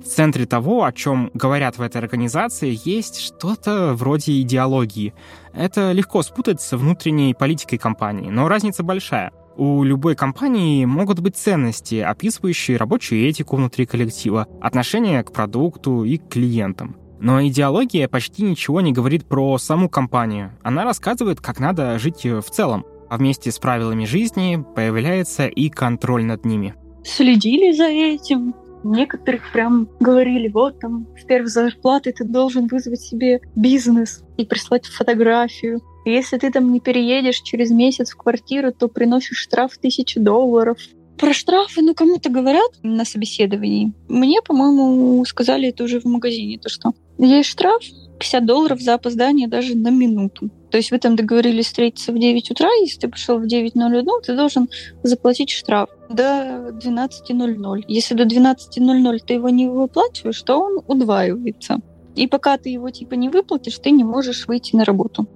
[0.00, 5.12] В центре того, о чем говорят в этой организации, есть что-то вроде идеологии.
[5.52, 9.30] Это легко спутать с внутренней политикой компании, но разница большая.
[9.56, 16.16] У любой компании могут быть ценности, описывающие рабочую этику внутри коллектива, отношение к продукту и
[16.16, 16.96] к клиентам.
[17.20, 20.52] Но идеология почти ничего не говорит про саму компанию.
[20.62, 22.86] Она рассказывает, как надо жить в целом.
[23.10, 26.74] А вместе с правилами жизни появляется и контроль над ними.
[27.04, 28.54] Следили за этим.
[28.84, 34.86] Некоторых прям говорили, вот там с первой зарплаты ты должен вызвать себе бизнес и прислать
[34.86, 35.82] фотографию.
[36.06, 40.78] Если ты там не переедешь через месяц в квартиру, то приносишь штраф тысячи долларов.
[41.18, 43.92] Про штрафы, ну, кому-то говорят на собеседовании.
[44.08, 46.94] Мне, по-моему, сказали это уже в магазине, то что
[47.26, 47.82] есть штраф
[48.18, 50.50] 50 долларов за опоздание даже на минуту.
[50.70, 54.36] То есть вы там договорились встретиться в 9 утра, если ты пришел в 9.01, ты
[54.36, 54.68] должен
[55.02, 57.84] заплатить штраф до 12.00.
[57.88, 61.78] Если до 12.00 ты его не выплачиваешь, то он удваивается.
[62.14, 65.26] И пока ты его типа не выплатишь, ты не можешь выйти на работу.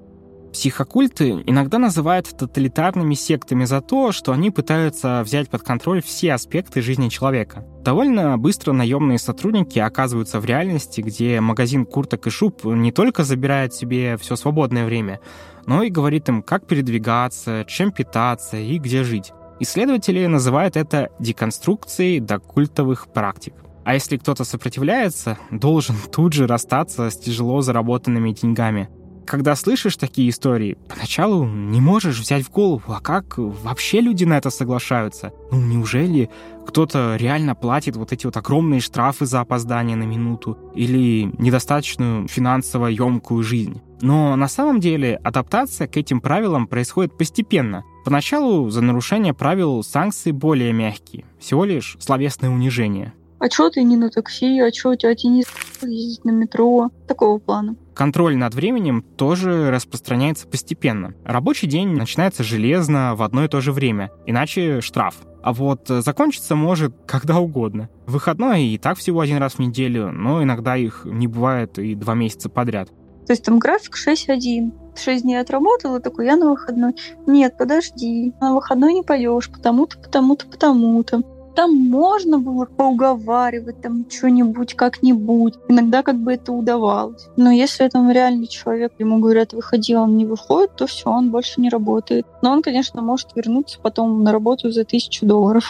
[0.54, 6.80] Психокульты иногда называют тоталитарными сектами за то, что они пытаются взять под контроль все аспекты
[6.80, 7.66] жизни человека.
[7.82, 13.74] Довольно быстро наемные сотрудники оказываются в реальности, где магазин курток и шуб не только забирает
[13.74, 15.18] себе все свободное время,
[15.66, 19.32] но и говорит им, как передвигаться, чем питаться и где жить.
[19.58, 23.54] Исследователи называют это деконструкцией до культовых практик.
[23.84, 28.88] А если кто-то сопротивляется, должен тут же расстаться с тяжело заработанными деньгами–
[29.26, 34.38] когда слышишь такие истории, поначалу не можешь взять в голову, а как вообще люди на
[34.38, 35.32] это соглашаются?
[35.50, 36.30] Ну, неужели
[36.66, 42.86] кто-то реально платит вот эти вот огромные штрафы за опоздание на минуту или недостаточную финансово
[42.86, 43.80] емкую жизнь?
[44.00, 47.84] Но на самом деле адаптация к этим правилам происходит постепенно.
[48.04, 53.14] Поначалу за нарушение правил санкции более мягкие, всего лишь словесное унижение.
[53.44, 54.58] А чё ты не на такси?
[54.60, 55.44] А чё у тебя не
[55.82, 56.90] ездить на метро?
[57.06, 57.76] Такого плана.
[57.92, 61.12] Контроль над временем тоже распространяется постепенно.
[61.26, 65.16] Рабочий день начинается железно в одно и то же время, иначе штраф.
[65.42, 67.90] А вот закончиться может когда угодно.
[68.06, 72.14] Выходной и так всего один раз в неделю, но иногда их не бывает и два
[72.14, 72.88] месяца подряд.
[73.26, 74.72] То есть там график 6-1.
[74.96, 76.94] Шесть дней отработала, такой, я на выходной.
[77.26, 81.22] Нет, подожди, на выходной не пойдешь, потому-то, потому-то, потому-то.
[81.54, 85.54] Там можно было поуговаривать, там что-нибудь как-нибудь.
[85.68, 87.26] Иногда как бы это удавалось.
[87.36, 91.60] Но если там реальный человек, ему говорят, выходи, он не выходит, то все, он больше
[91.60, 92.26] не работает.
[92.42, 95.64] Но он, конечно, может вернуться потом на работу за тысячу долларов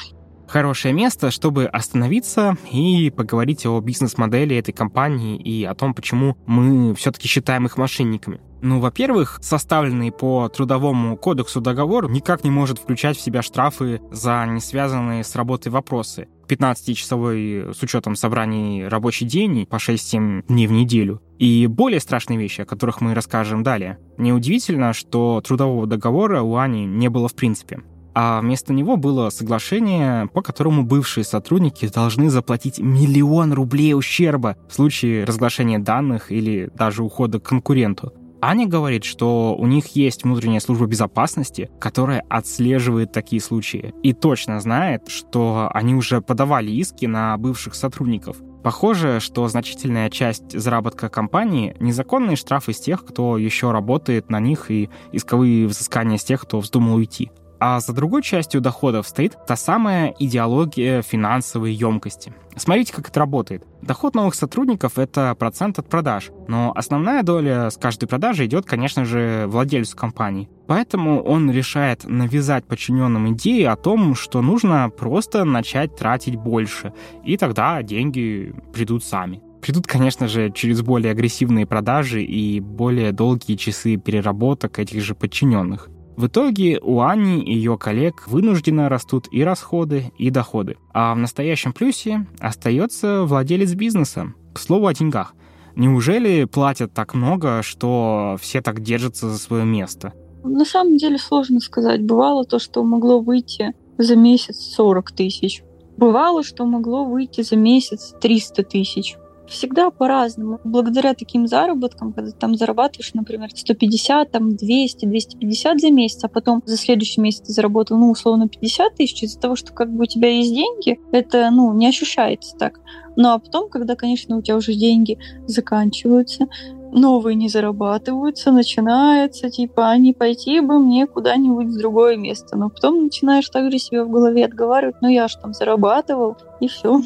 [0.48, 6.94] хорошее место, чтобы остановиться и поговорить о бизнес-модели этой компании и о том, почему мы
[6.94, 8.40] все-таки считаем их мошенниками.
[8.64, 14.46] Ну, во-первых, составленный по Трудовому кодексу договор никак не может включать в себя штрафы за
[14.46, 16.28] не связанные с работой вопросы.
[16.48, 21.20] 15-часовой с учетом собраний рабочий день по 6-7 дней в неделю.
[21.38, 23.98] И более страшные вещи, о которых мы расскажем далее.
[24.16, 27.82] Неудивительно, что трудового договора у Ани не было в принципе
[28.14, 34.74] а вместо него было соглашение, по которому бывшие сотрудники должны заплатить миллион рублей ущерба в
[34.74, 38.12] случае разглашения данных или даже ухода к конкуренту.
[38.40, 44.60] Аня говорит, что у них есть внутренняя служба безопасности, которая отслеживает такие случаи и точно
[44.60, 48.36] знает, что они уже подавали иски на бывших сотрудников.
[48.62, 54.70] Похоже, что значительная часть заработка компании— незаконные штрафы с тех, кто еще работает на них,
[54.70, 57.30] и исковые взыскания с тех, кто вздумал уйти.
[57.66, 62.34] А за другой частью доходов стоит та самая идеология финансовой емкости.
[62.56, 63.64] Смотрите, как это работает.
[63.80, 69.06] Доход новых сотрудников— это процент от продаж, но основная доля с каждой продажи идет, конечно
[69.06, 70.50] же, владельцу компании.
[70.66, 76.92] Поэтому он решает навязать подчиненным идеи о том, что нужно просто начать тратить больше,
[77.24, 79.42] и тогда деньги придут сами.
[79.62, 85.88] Придут, конечно же, через более агрессивные продажи и более долгие часы переработок этих же подчиненных.
[86.16, 90.76] В итоге у Ани и ее коллег вынужденно растут и расходы, и доходы.
[90.92, 94.32] А в настоящем плюсе остается владелец бизнеса.
[94.52, 95.34] К слову о деньгах.
[95.74, 100.12] Неужели платят так много, что все так держатся за свое место?
[100.44, 102.02] На самом деле сложно сказать.
[102.02, 105.64] Бывало то, что могло выйти за месяц 40 тысяч.
[105.96, 109.16] Бывало, что могло выйти за месяц 300 тысяч.
[109.48, 110.58] Всегда по-разному.
[110.64, 116.28] Благодаря таким заработкам, когда ты там зарабатываешь, например, 150, там 200, 250 за месяц, а
[116.28, 120.04] потом за следующий месяц ты заработал, ну, условно, 50 тысяч, из-за того, что как бы
[120.04, 122.80] у тебя есть деньги, это, ну, не ощущается так.
[123.16, 126.48] Ну, а потом, когда, конечно, у тебя уже деньги заканчиваются,
[126.94, 132.56] новые не зарабатываются, начинается, типа, а не пойти бы мне куда-нибудь в другое место.
[132.56, 137.02] Но потом начинаешь также себе в голове отговаривать, ну я ж там зарабатывал, и все.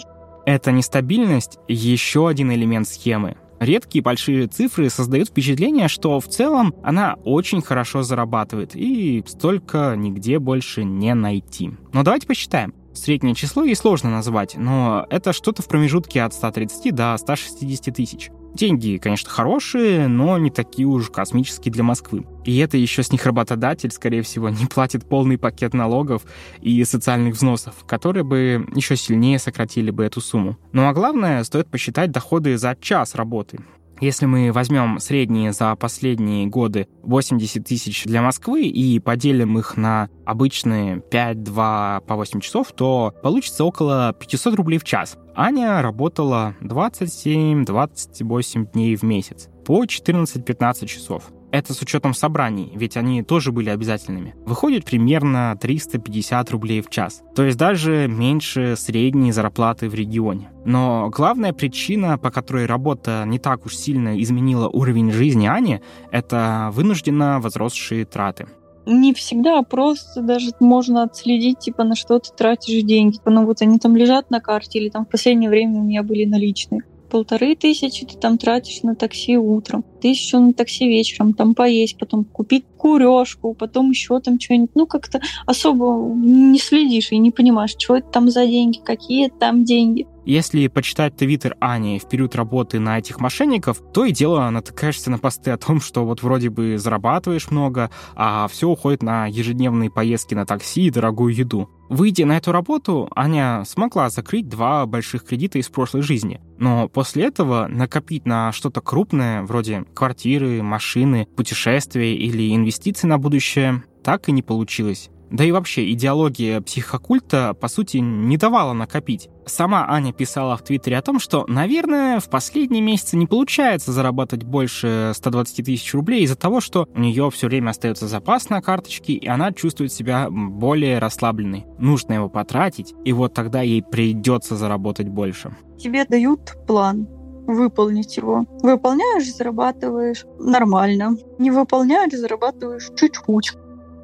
[0.48, 3.36] Эта нестабильность— еще один элемент схемы.
[3.60, 10.38] Редкие большие цифры создают впечатление, что в целом она очень хорошо зарабатывает, и столько нигде
[10.38, 11.72] больше не найти.
[11.92, 12.72] Но давайте посчитаем.
[12.98, 18.30] Среднее число ей сложно назвать, но это что-то в промежутке от 130 до 160 тысяч.
[18.54, 22.26] Деньги, конечно, хорошие, но не такие уж космические для Москвы.
[22.44, 26.22] И это еще с них работодатель, скорее всего, не платит полный пакет налогов
[26.60, 30.58] и социальных взносов, которые бы еще сильнее сократили бы эту сумму.
[30.72, 33.60] Ну а главное, стоит посчитать доходы за час работы.
[34.00, 40.08] Если мы возьмем средние за последние годы 80 тысяч для Москвы и поделим их на
[40.24, 45.16] обычные 5-2 по 8 часов, то получится около 500 рублей в час.
[45.34, 51.32] Аня работала 27-28 дней в месяц по 14-15 часов.
[51.50, 54.34] Это с учетом собраний, ведь они тоже были обязательными.
[54.44, 57.22] Выходит примерно 350 рублей в час.
[57.34, 60.50] То есть даже меньше средней зарплаты в регионе.
[60.64, 65.80] Но главная причина, по которой работа не так уж сильно изменила уровень жизни Ани,
[66.10, 68.46] это вынужденно возросшие траты
[68.88, 73.18] не всегда просто даже можно отследить, типа, на что ты тратишь деньги.
[73.24, 76.24] Ну вот они там лежат на карте, или там в последнее время у меня были
[76.24, 81.98] наличные полторы тысячи ты там тратишь на такси утром, тысячу на такси вечером, там поесть,
[81.98, 84.70] потом купить курешку, потом еще там что-нибудь.
[84.74, 89.64] Ну, как-то особо не следишь и не понимаешь, что это там за деньги, какие там
[89.64, 90.06] деньги.
[90.24, 95.18] Если почитать твиттер Ани в период работы на этих мошенников, то и дело натыкаешься на
[95.18, 100.34] посты о том, что вот вроде бы зарабатываешь много, а все уходит на ежедневные поездки
[100.34, 101.70] на такси и дорогую еду.
[101.88, 106.40] Выйдя на эту работу, Аня смогла закрыть два больших кредита из прошлой жизни.
[106.58, 113.82] Но после этого накопить на что-то крупное, вроде квартиры, машины, путешествия или инвестиций на будущее,
[114.02, 115.10] так и не получилось.
[115.30, 119.28] Да и вообще, идеология психокульта, по сути, не давала накопить.
[119.46, 124.44] Сама Аня писала в Твиттере о том, что, наверное, в последние месяцы не получается зарабатывать
[124.44, 129.14] больше 120 тысяч рублей из-за того, что у нее все время остается запас на карточке,
[129.14, 131.66] и она чувствует себя более расслабленной.
[131.78, 135.56] Нужно его потратить, и вот тогда ей придется заработать больше.
[135.78, 137.08] Тебе дают план,
[137.46, 138.44] выполнить его.
[138.62, 141.16] Выполняешь, зарабатываешь нормально.
[141.38, 143.56] Не выполняешь, зарабатываешь чуть-чуть.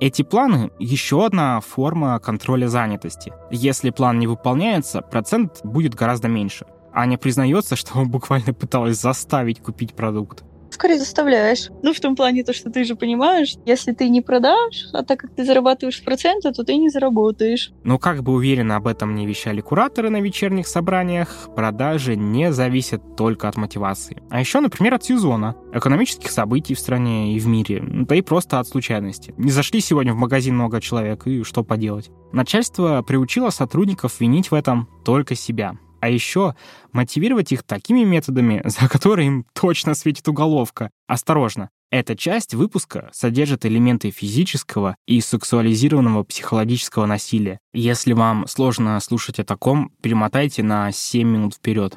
[0.05, 3.33] Эти планы— еще одна форма контроля занятости.
[3.51, 6.67] Если план не выполняется, процент будет гораздо меньше.
[6.93, 10.45] Аня признается, что буквально пыталась заставить купить продукт
[10.75, 11.71] скорее заставляешь.
[11.83, 15.21] Ну, в том плане то, что ты же понимаешь, если ты не продашь, а так
[15.21, 17.73] как ты зарабатываешь проценты, то ты не заработаешь.
[17.85, 23.17] Но как бы уверенно об этом не вещали кураторы на вечерних собраниях, продажи не зависят
[23.17, 24.23] только от мотивации.
[24.31, 28.59] А еще, например, от сезона, экономических событий в стране и в мире, да и просто
[28.59, 29.35] от случайности.
[29.37, 32.11] Не зашли сегодня в магазин много человек, и что поделать.
[32.33, 36.55] Начальство приучило сотрудников винить в этом только себя а еще
[36.93, 40.91] мотивировать их такими методами, за которые им точно светит уголовка.
[41.07, 47.59] Осторожно, эта часть выпуска содержит элементы физического и сексуализированного психологического насилия.
[47.73, 51.97] Если вам сложно слушать о таком, перемотайте на 7 минут вперед.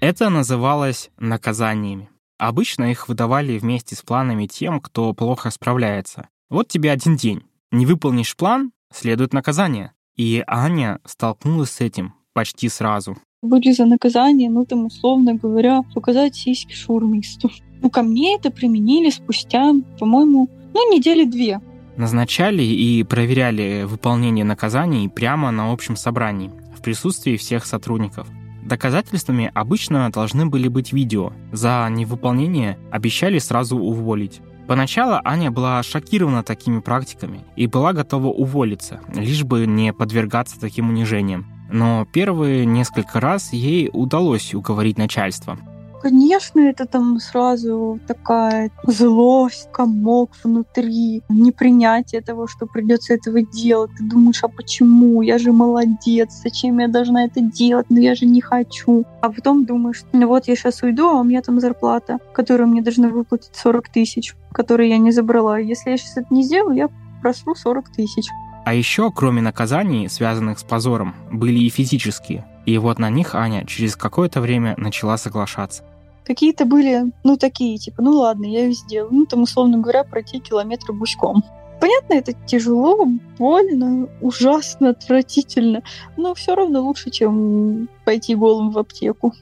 [0.00, 2.08] Это называлось наказаниями.
[2.38, 6.28] Обычно их выдавали вместе с планами тем, кто плохо справляется.
[6.50, 7.42] Вот тебе один день.
[7.72, 9.92] Не выполнишь план— следует наказание.
[10.18, 13.16] И Аня столкнулась с этим почти сразу.
[13.40, 17.50] Были за наказание, ну там, условно говоря, показать сиськи шурмисту.
[17.80, 21.60] Ну, ко мне это применили спустя, по-моему, ну, недели две.
[21.96, 28.28] Назначали и проверяли выполнение наказаний прямо на общем собрании, в присутствии всех сотрудников.
[28.64, 31.32] Доказательствами обычно должны были быть видео.
[31.52, 34.40] За невыполнение обещали сразу уволить.
[34.68, 40.90] Поначалу Аня была шокирована такими практиками и была готова уволиться, лишь бы не подвергаться таким
[40.90, 41.46] унижениям.
[41.72, 45.58] Но первые несколько раз ей удалось уговорить начальство.
[46.00, 53.90] Конечно, это там сразу такая злость, комок внутри, непринятие того, что придется этого делать.
[53.96, 55.22] Ты думаешь, а почему?
[55.22, 57.86] Я же молодец, зачем я должна это делать?
[57.90, 59.04] Но я же не хочу.
[59.20, 62.82] А потом думаешь, ну вот я сейчас уйду, а у меня там зарплата, которую мне
[62.82, 65.58] должны выплатить 40 тысяч, которые я не забрала.
[65.58, 66.88] Если я сейчас это не сделаю, я
[67.20, 68.26] просру 40 тысяч.
[68.64, 72.46] А еще, кроме наказаний, связанных с позором, были и физические.
[72.66, 75.84] И вот на них Аня через какое-то время начала соглашаться.
[76.28, 79.10] Какие-то были, ну, такие, типа, ну ладно, я их сделаю.
[79.10, 81.42] Ну, там, условно говоря, пройти километр гуськом.
[81.80, 83.06] Понятно, это тяжело,
[83.38, 85.82] больно, ужасно, отвратительно,
[86.18, 89.32] но все равно лучше, чем пойти голым в аптеку.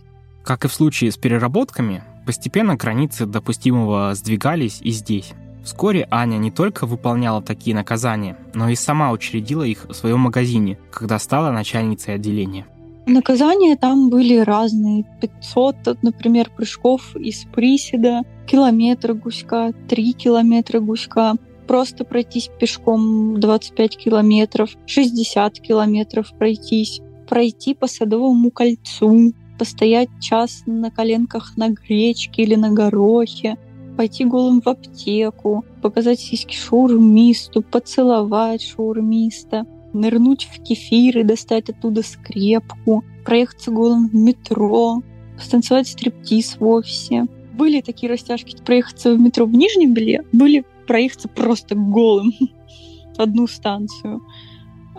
[0.45, 5.33] Как и в случае с переработками, постепенно границы допустимого сдвигались и здесь.
[5.65, 10.79] Вскоре Аня не только выполняла такие наказания, но и сама учредила их в своем магазине,
[10.93, 12.65] когда стала начальницей отделения.
[13.07, 15.05] Наказания там были разные.
[15.21, 21.35] 500, например, прыжков из приседа, километр гуська, 3 километра гуська,
[21.69, 30.91] просто пройтись пешком 25 километров, 60 километров пройтись, пройти по Садовому кольцу, постоять час на
[30.91, 33.57] коленках на гречке или на горохе,
[33.97, 39.65] пойти голым в аптеку, показать сиськи шаурмисту, поцеловать шаурмиста,
[39.97, 45.03] нырнуть в кефир и достать оттуда скрепку, проехаться голым в метро,
[45.39, 47.27] станцевать стриптиз в офисе.
[47.53, 52.33] Были такие растяжки, проехаться в метро в нижнем белье, были проехаться просто голым
[53.17, 54.23] одну станцию.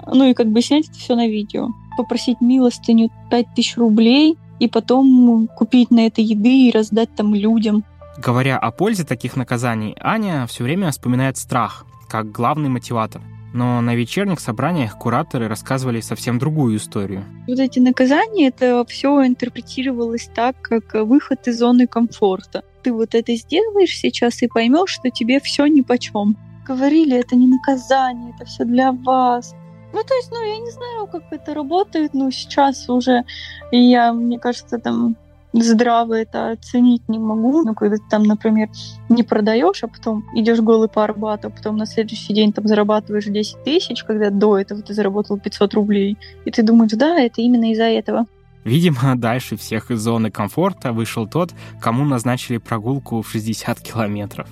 [0.08, 1.70] Ну и как бы снять это все на видео.
[1.98, 7.84] Попросить милостыню 5000 рублей и потом купить на это еды и раздать там людям.
[8.18, 13.22] Говоря о пользе таких наказаний, Аня все время вспоминает страх как главный мотиватор.
[13.54, 17.24] Но на вечерних собраниях кураторы рассказывали совсем другую историю.
[17.48, 22.64] Вот эти наказания, это все интерпретировалось так, как выход из зоны комфорта.
[22.84, 26.38] Ты вот это сделаешь сейчас и поймешь, что тебе все ни по чем.
[26.68, 29.56] Говорили, это не наказание, это все для вас.
[29.94, 33.24] Ну, то есть, ну, я не знаю, как это работает, но сейчас уже
[33.72, 35.16] я, мне кажется, там
[35.54, 37.64] здраво это оценить не могу.
[37.64, 38.70] Ну, когда ты там, например,
[39.10, 43.26] не продаешь, а потом идешь голый по Арбату, а потом на следующий день там зарабатываешь
[43.26, 47.72] 10 тысяч, когда до этого ты заработал 500 рублей, и ты думаешь, да, это именно
[47.72, 48.26] из-за этого.
[48.64, 54.48] Видимо, дальше всех из зоны комфорта вышел тот, кому назначили прогулку в 60 километров.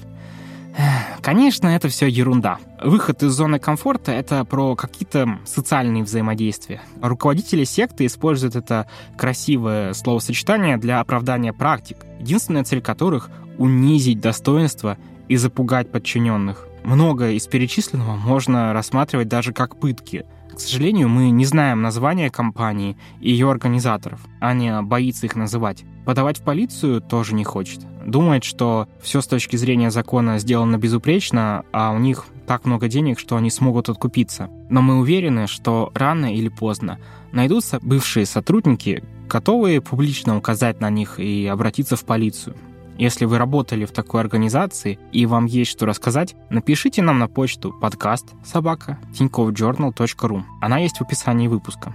[1.21, 2.59] Конечно, это все ерунда.
[2.83, 6.81] Выход из зоны комфорта— это про какие-то социальные взаимодействия.
[7.01, 14.97] Руководители секты используют это красивое словосочетание для оправдания практик, единственная цель которых— унизить достоинство
[15.27, 16.67] и запугать подчиненных.
[16.83, 20.25] Многое из перечисленного можно рассматривать даже как пытки.
[20.53, 24.19] К сожалению, мы не знаем названия компании и ее организаторов.
[24.39, 25.83] Аня боится их называть.
[26.05, 27.81] Подавать в полицию тоже не хочет.
[28.05, 33.19] Думает, что все с точки зрения закона сделано безупречно, а у них так много денег,
[33.19, 34.49] что они смогут откупиться.
[34.69, 36.99] Но мы уверены, что рано или поздно
[37.31, 42.55] найдутся бывшие сотрудники, готовые публично указать на них и обратиться в полицию.
[42.97, 47.73] Если вы работали в такой организации и вам есть что рассказать, напишите нам на почту
[47.73, 50.43] подкаст собака tinkovjournal.ru.
[50.61, 51.93] Она есть в описании выпуска.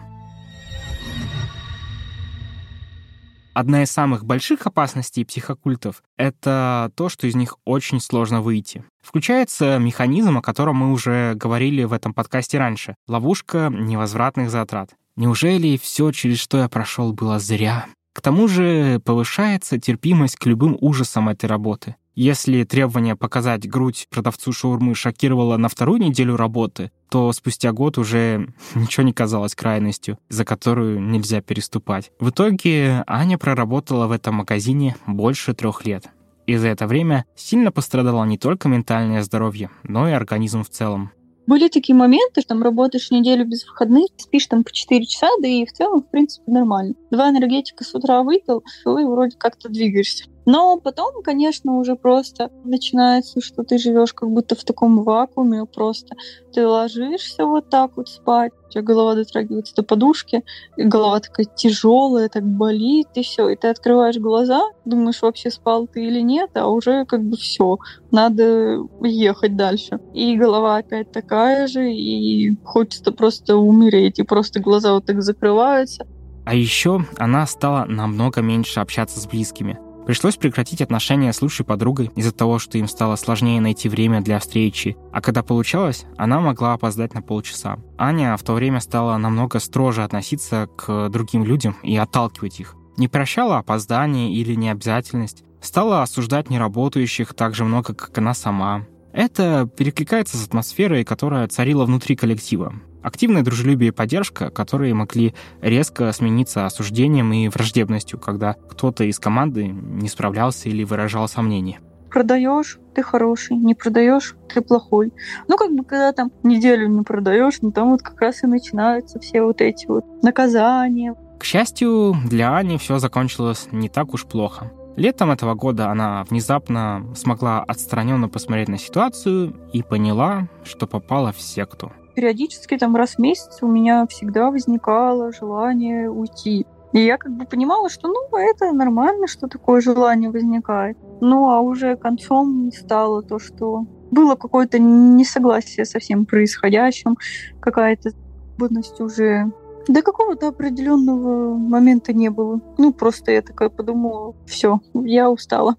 [3.52, 8.84] Одна из самых больших опасностей психокультов— это то, что из них очень сложно выйти.
[9.02, 14.90] Включается механизм, о котором мы уже говорили в этом подкасте раньше— ловушка невозвратных затрат.
[15.16, 17.86] Неужели все, через что я прошел, было зря?
[18.12, 21.96] К тому же повышается терпимость к любым ужасам этой работы.
[22.14, 28.48] Если требование показать грудь продавцу шаурмы шокировало на вторую неделю работы, то спустя год уже
[28.74, 32.10] ничего не казалось крайностью, за которую нельзя переступать.
[32.18, 36.08] В итоге Аня проработала в этом магазине больше трех лет.
[36.46, 41.12] И за это время сильно пострадало не только ментальное здоровье, но и организм в целом.
[41.46, 45.48] Были такие моменты, что там работаешь неделю без выходных, спишь там по 4 часа, да
[45.48, 46.94] и в целом, в принципе, нормально.
[47.10, 50.26] Два энергетика с утра выпил, и вроде как-то двигаешься.
[50.52, 56.16] Но потом, конечно, уже просто начинается, что ты живешь как будто в таком вакууме, просто
[56.52, 60.42] ты ложишься вот так вот спать, у тебя голова дотрагивается до подушки,
[60.76, 63.50] и голова такая тяжелая, так болит, и все.
[63.50, 67.78] И ты открываешь глаза, думаешь, вообще спал ты или нет, а уже как бы все,
[68.10, 70.00] надо ехать дальше.
[70.14, 76.08] И голова опять такая же, и хочется просто умереть, и просто глаза вот так закрываются.
[76.44, 79.78] А еще она стала намного меньше общаться с близкими.
[80.10, 84.40] Пришлось прекратить отношения с лучшей подругой из-за того, что им стало сложнее найти время для
[84.40, 87.78] встречи, а когда получалось, она могла опоздать на полчаса.
[87.96, 92.74] Аня в то время стала намного строже относиться к другим людям и отталкивать их.
[92.96, 98.86] не прощала опоздание или необязательность, стала осуждать неработающих так же много, как она сама.
[99.12, 102.74] Это перекликается с атмосферой, которая царила внутри коллектива.
[103.02, 109.66] Активное дружелюбие и поддержка, которые могли резко смениться осуждением и враждебностью, когда кто-то из команды
[109.66, 111.80] не справлялся или выражал сомнения.
[112.10, 115.12] Продаешь, ты хороший, не продаешь, ты плохой.
[115.48, 119.18] Ну, как бы, когда там неделю не продаешь, ну, там вот как раз и начинаются
[119.20, 121.14] все вот эти вот наказания.
[121.38, 124.72] К счастью, для Ани все закончилось не так уж плохо.
[125.00, 131.40] Летом этого года она внезапно смогла отстраненно посмотреть на ситуацию и поняла, что попала в
[131.40, 131.90] секту.
[132.14, 136.66] Периодически, там раз в месяц у меня всегда возникало желание уйти.
[136.92, 140.98] И я как бы понимала, что ну это нормально, что такое желание возникает.
[141.22, 147.16] Ну а уже концом стало то, что было какое-то несогласие со всем происходящим,
[147.60, 148.10] какая-то
[148.58, 149.50] будность уже
[149.92, 152.60] до какого-то определенного момента не было.
[152.78, 155.74] Ну, просто я такая подумала, все, я устала.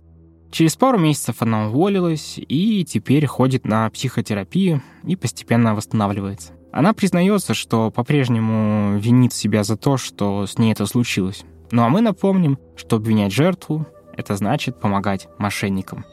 [0.52, 6.52] Через пару месяцев она уволилась и теперь ходит на психотерапию и постепенно восстанавливается.
[6.74, 11.44] Она признается, что по-прежнему винит себя за то, что с ней это случилось.
[11.72, 13.86] Ну а мы напомним, что обвинять жертву—
[14.18, 16.04] это значит помогать мошенникам.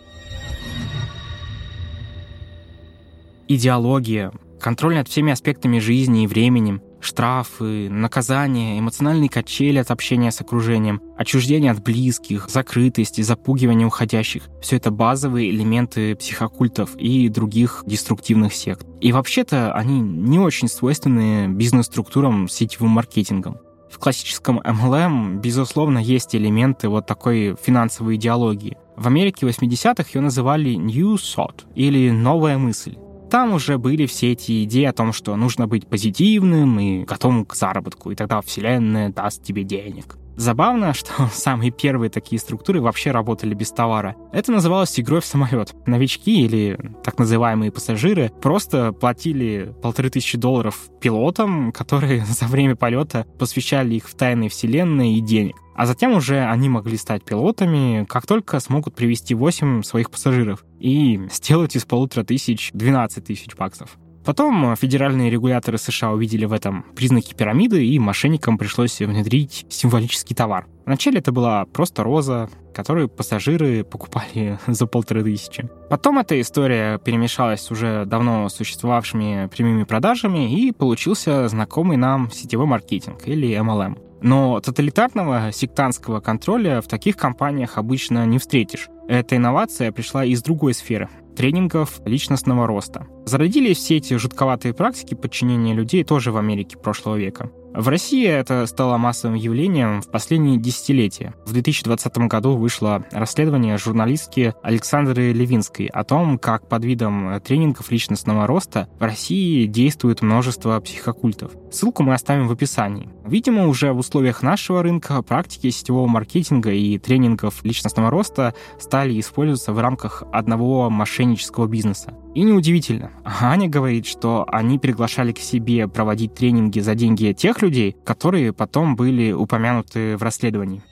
[3.49, 4.31] Идеология,
[4.61, 11.01] контроль над всеми аспектами жизни и временем, штрафы, наказания, эмоциональные качели от общения с окружением,
[11.17, 18.55] отчуждение от близких, закрытость и запугивание уходящих— все это базовые элементы психокультов и других деструктивных
[18.55, 18.87] сект.
[19.01, 23.59] И вообще-то они не очень свойственны бизнес-структурам с сетевым маркетингом.
[23.91, 28.77] В классическом MLM, безусловно, есть элементы вот такой финансовой идеологии.
[28.97, 32.97] В Америке 80-х ее называли New Thought или «новая мысль».
[33.31, 37.55] Там уже были все эти идеи о том, что нужно быть позитивным и готовым к
[37.55, 40.17] заработку, и тогда Вселенная даст тебе денег.
[40.39, 44.17] Забавно, что самые первые такие структуры вообще работали без товара.
[44.33, 45.75] Это называлось игрой в самолет.
[45.87, 53.27] Новички или так называемые пассажиры просто платили полторы тысячи долларов пилотам, которые за время полета
[53.39, 55.57] посвящали их в тайны вселенной и денег.
[55.75, 61.21] А затем уже они могли стать пилотами, как только смогут привести 8 своих пассажиров и
[61.31, 63.97] сделать из полутора тысяч 12 тысяч баксов.
[64.29, 70.67] Потом федеральные регуляторы США увидели в этом признаки пирамиды, и мошенникам пришлось внедрить символический товар.
[70.85, 75.71] Вначале это была просто роза, которую пассажиры покупали за полторы тысячи.
[75.89, 82.67] Потом эта история перемешалась с уже давно существовавшими прямыми продажами, и получился знакомый нам сетевой
[82.67, 83.99] маркетинг, или MLM.
[84.21, 88.89] Но тоталитарного сектантского контроля в таких компаниях обычно не встретишь.
[89.09, 91.09] Эта инновация пришла из другой сферы
[91.39, 93.07] тренингов личностного роста.
[93.29, 97.51] Зародились все эти жутковатые практики подчинения людей тоже в Америке прошлого века.
[97.75, 101.35] В России это стало массовым явлением в последние десятилетия.
[101.45, 108.47] В 2020 году вышло расследование журналистки Александры Левинской о том, как под видом тренингов личностного
[108.47, 111.53] роста в России действует множество психокультов.
[111.71, 113.11] Ссылку мы оставим в описании.
[113.27, 119.75] Видимо, уже в условиях нашего рынка практики сетевого маркетинга и тренингов личностного роста стали использоваться
[119.75, 122.15] в рамках одного мошеннического бизнеса.
[122.35, 123.11] И неудивительно.
[123.25, 128.97] Аня говорит, что они приглашали к себе проводить тренинги за деньги тех людей, которые потом
[128.97, 130.83] были упомянуты в расследовании.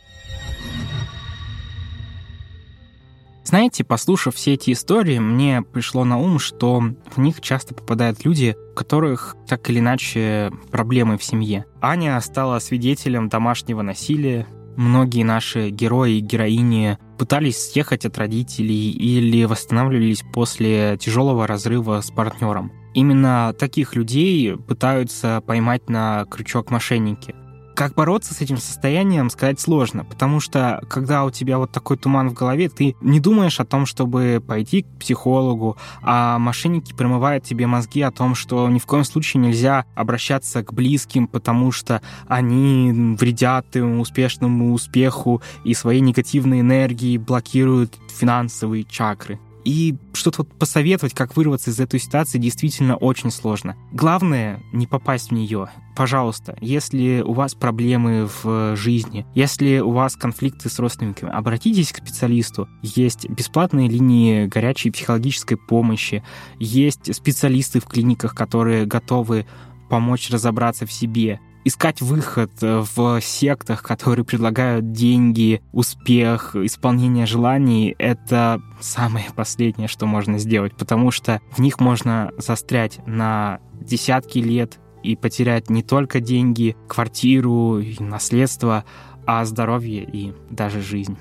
[3.46, 6.82] Знаете, послушав все эти истории, мне пришло на ум, что
[7.14, 11.64] в них часто попадают люди, у которых так или иначе проблемы в семье.
[11.80, 19.44] Аня стала свидетелем домашнего насилия, многие наши герои и героини пытались съехать от родителей или
[19.44, 22.72] восстанавливались после тяжелого разрыва с партнером.
[22.94, 27.34] Именно таких людей пытаются поймать на крючок мошенники.
[27.76, 32.30] Как бороться с этим состоянием, сказать сложно, потому что когда у тебя вот такой туман
[32.30, 37.66] в голове, ты не думаешь о том, чтобы пойти к психологу, а мошенники промывают тебе
[37.66, 43.14] мозги о том, что ни в коем случае нельзя обращаться к близким, потому что они
[43.18, 49.38] вредят твоему успешному успеху и своей негативной энергией блокируют финансовые чакры.
[49.66, 53.74] И что-то вот посоветовать, как вырваться из этой ситуации, действительно очень сложно.
[53.90, 55.68] Главное— не попасть в нее.
[55.96, 61.96] Пожалуйста, если у вас проблемы в жизни, если у вас конфликты с родственниками, обратитесь к
[61.96, 62.68] специалисту.
[62.82, 66.22] Есть бесплатные линии горячей психологической помощи,
[66.60, 69.46] есть специалисты в клиниках, которые готовы
[69.90, 77.96] помочь разобраться в себе искать выход э, в сектах, которые предлагают деньги, успех, исполнение желаний,
[77.98, 84.78] это самое последнее, что можно сделать, потому что в них можно застрять на десятки лет
[85.02, 88.84] и потерять не только деньги, квартиру, наследство,
[89.26, 91.18] а здоровье и даже жизнь.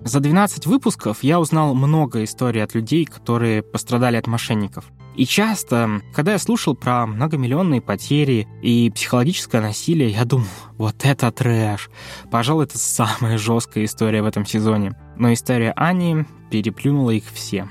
[0.00, 4.86] За 12 выпусков я узнал много историй от людей, которые пострадали от мошенников.
[5.14, 10.46] И часто, когда я слушал про многомиллионные потери и психологическое насилие, я думал,
[10.76, 11.88] вот это трэш.
[12.30, 14.94] Пожалуй, это самая жесткая история в этом сезоне.
[15.16, 17.68] Но история Ани переплюнула их все.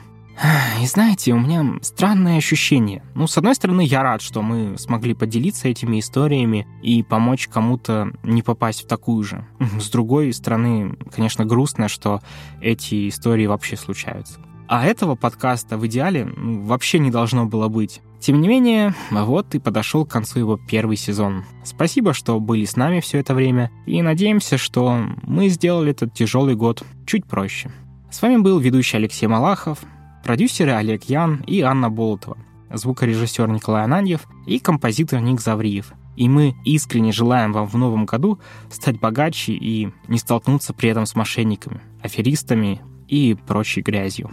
[0.81, 3.03] И знаете, у меня странное ощущение.
[3.13, 8.11] Ну, с одной стороны, я рад, что мы смогли поделиться этими историями и помочь кому-то
[8.23, 9.45] не попасть в такую же.
[9.79, 12.21] С другой стороны, конечно, грустно, что
[12.61, 14.39] эти истории вообще случаются.
[14.67, 18.01] А этого подкаста в идеале вообще не должно было быть.
[18.19, 21.43] Тем не менее, вот и подошел к концу его первый сезон.
[21.65, 26.55] Спасибо, что были с нами все это время, и надеемся, что мы сделали этот тяжелый
[26.55, 27.69] год чуть проще.
[28.09, 29.79] С вами был ведущий Алексей Малахов,
[30.23, 32.37] продюсеры Олег Ян и Анна Болотова,
[32.71, 35.91] звукорежиссер Николай Ананьев и композитор Ник Завриев.
[36.15, 38.39] И мы искренне желаем вам в новом году
[38.69, 44.31] стать богаче и не столкнуться при этом с мошенниками, аферистами и прочей грязью.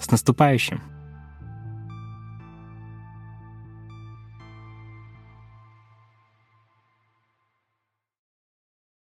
[0.00, 0.93] С наступающим!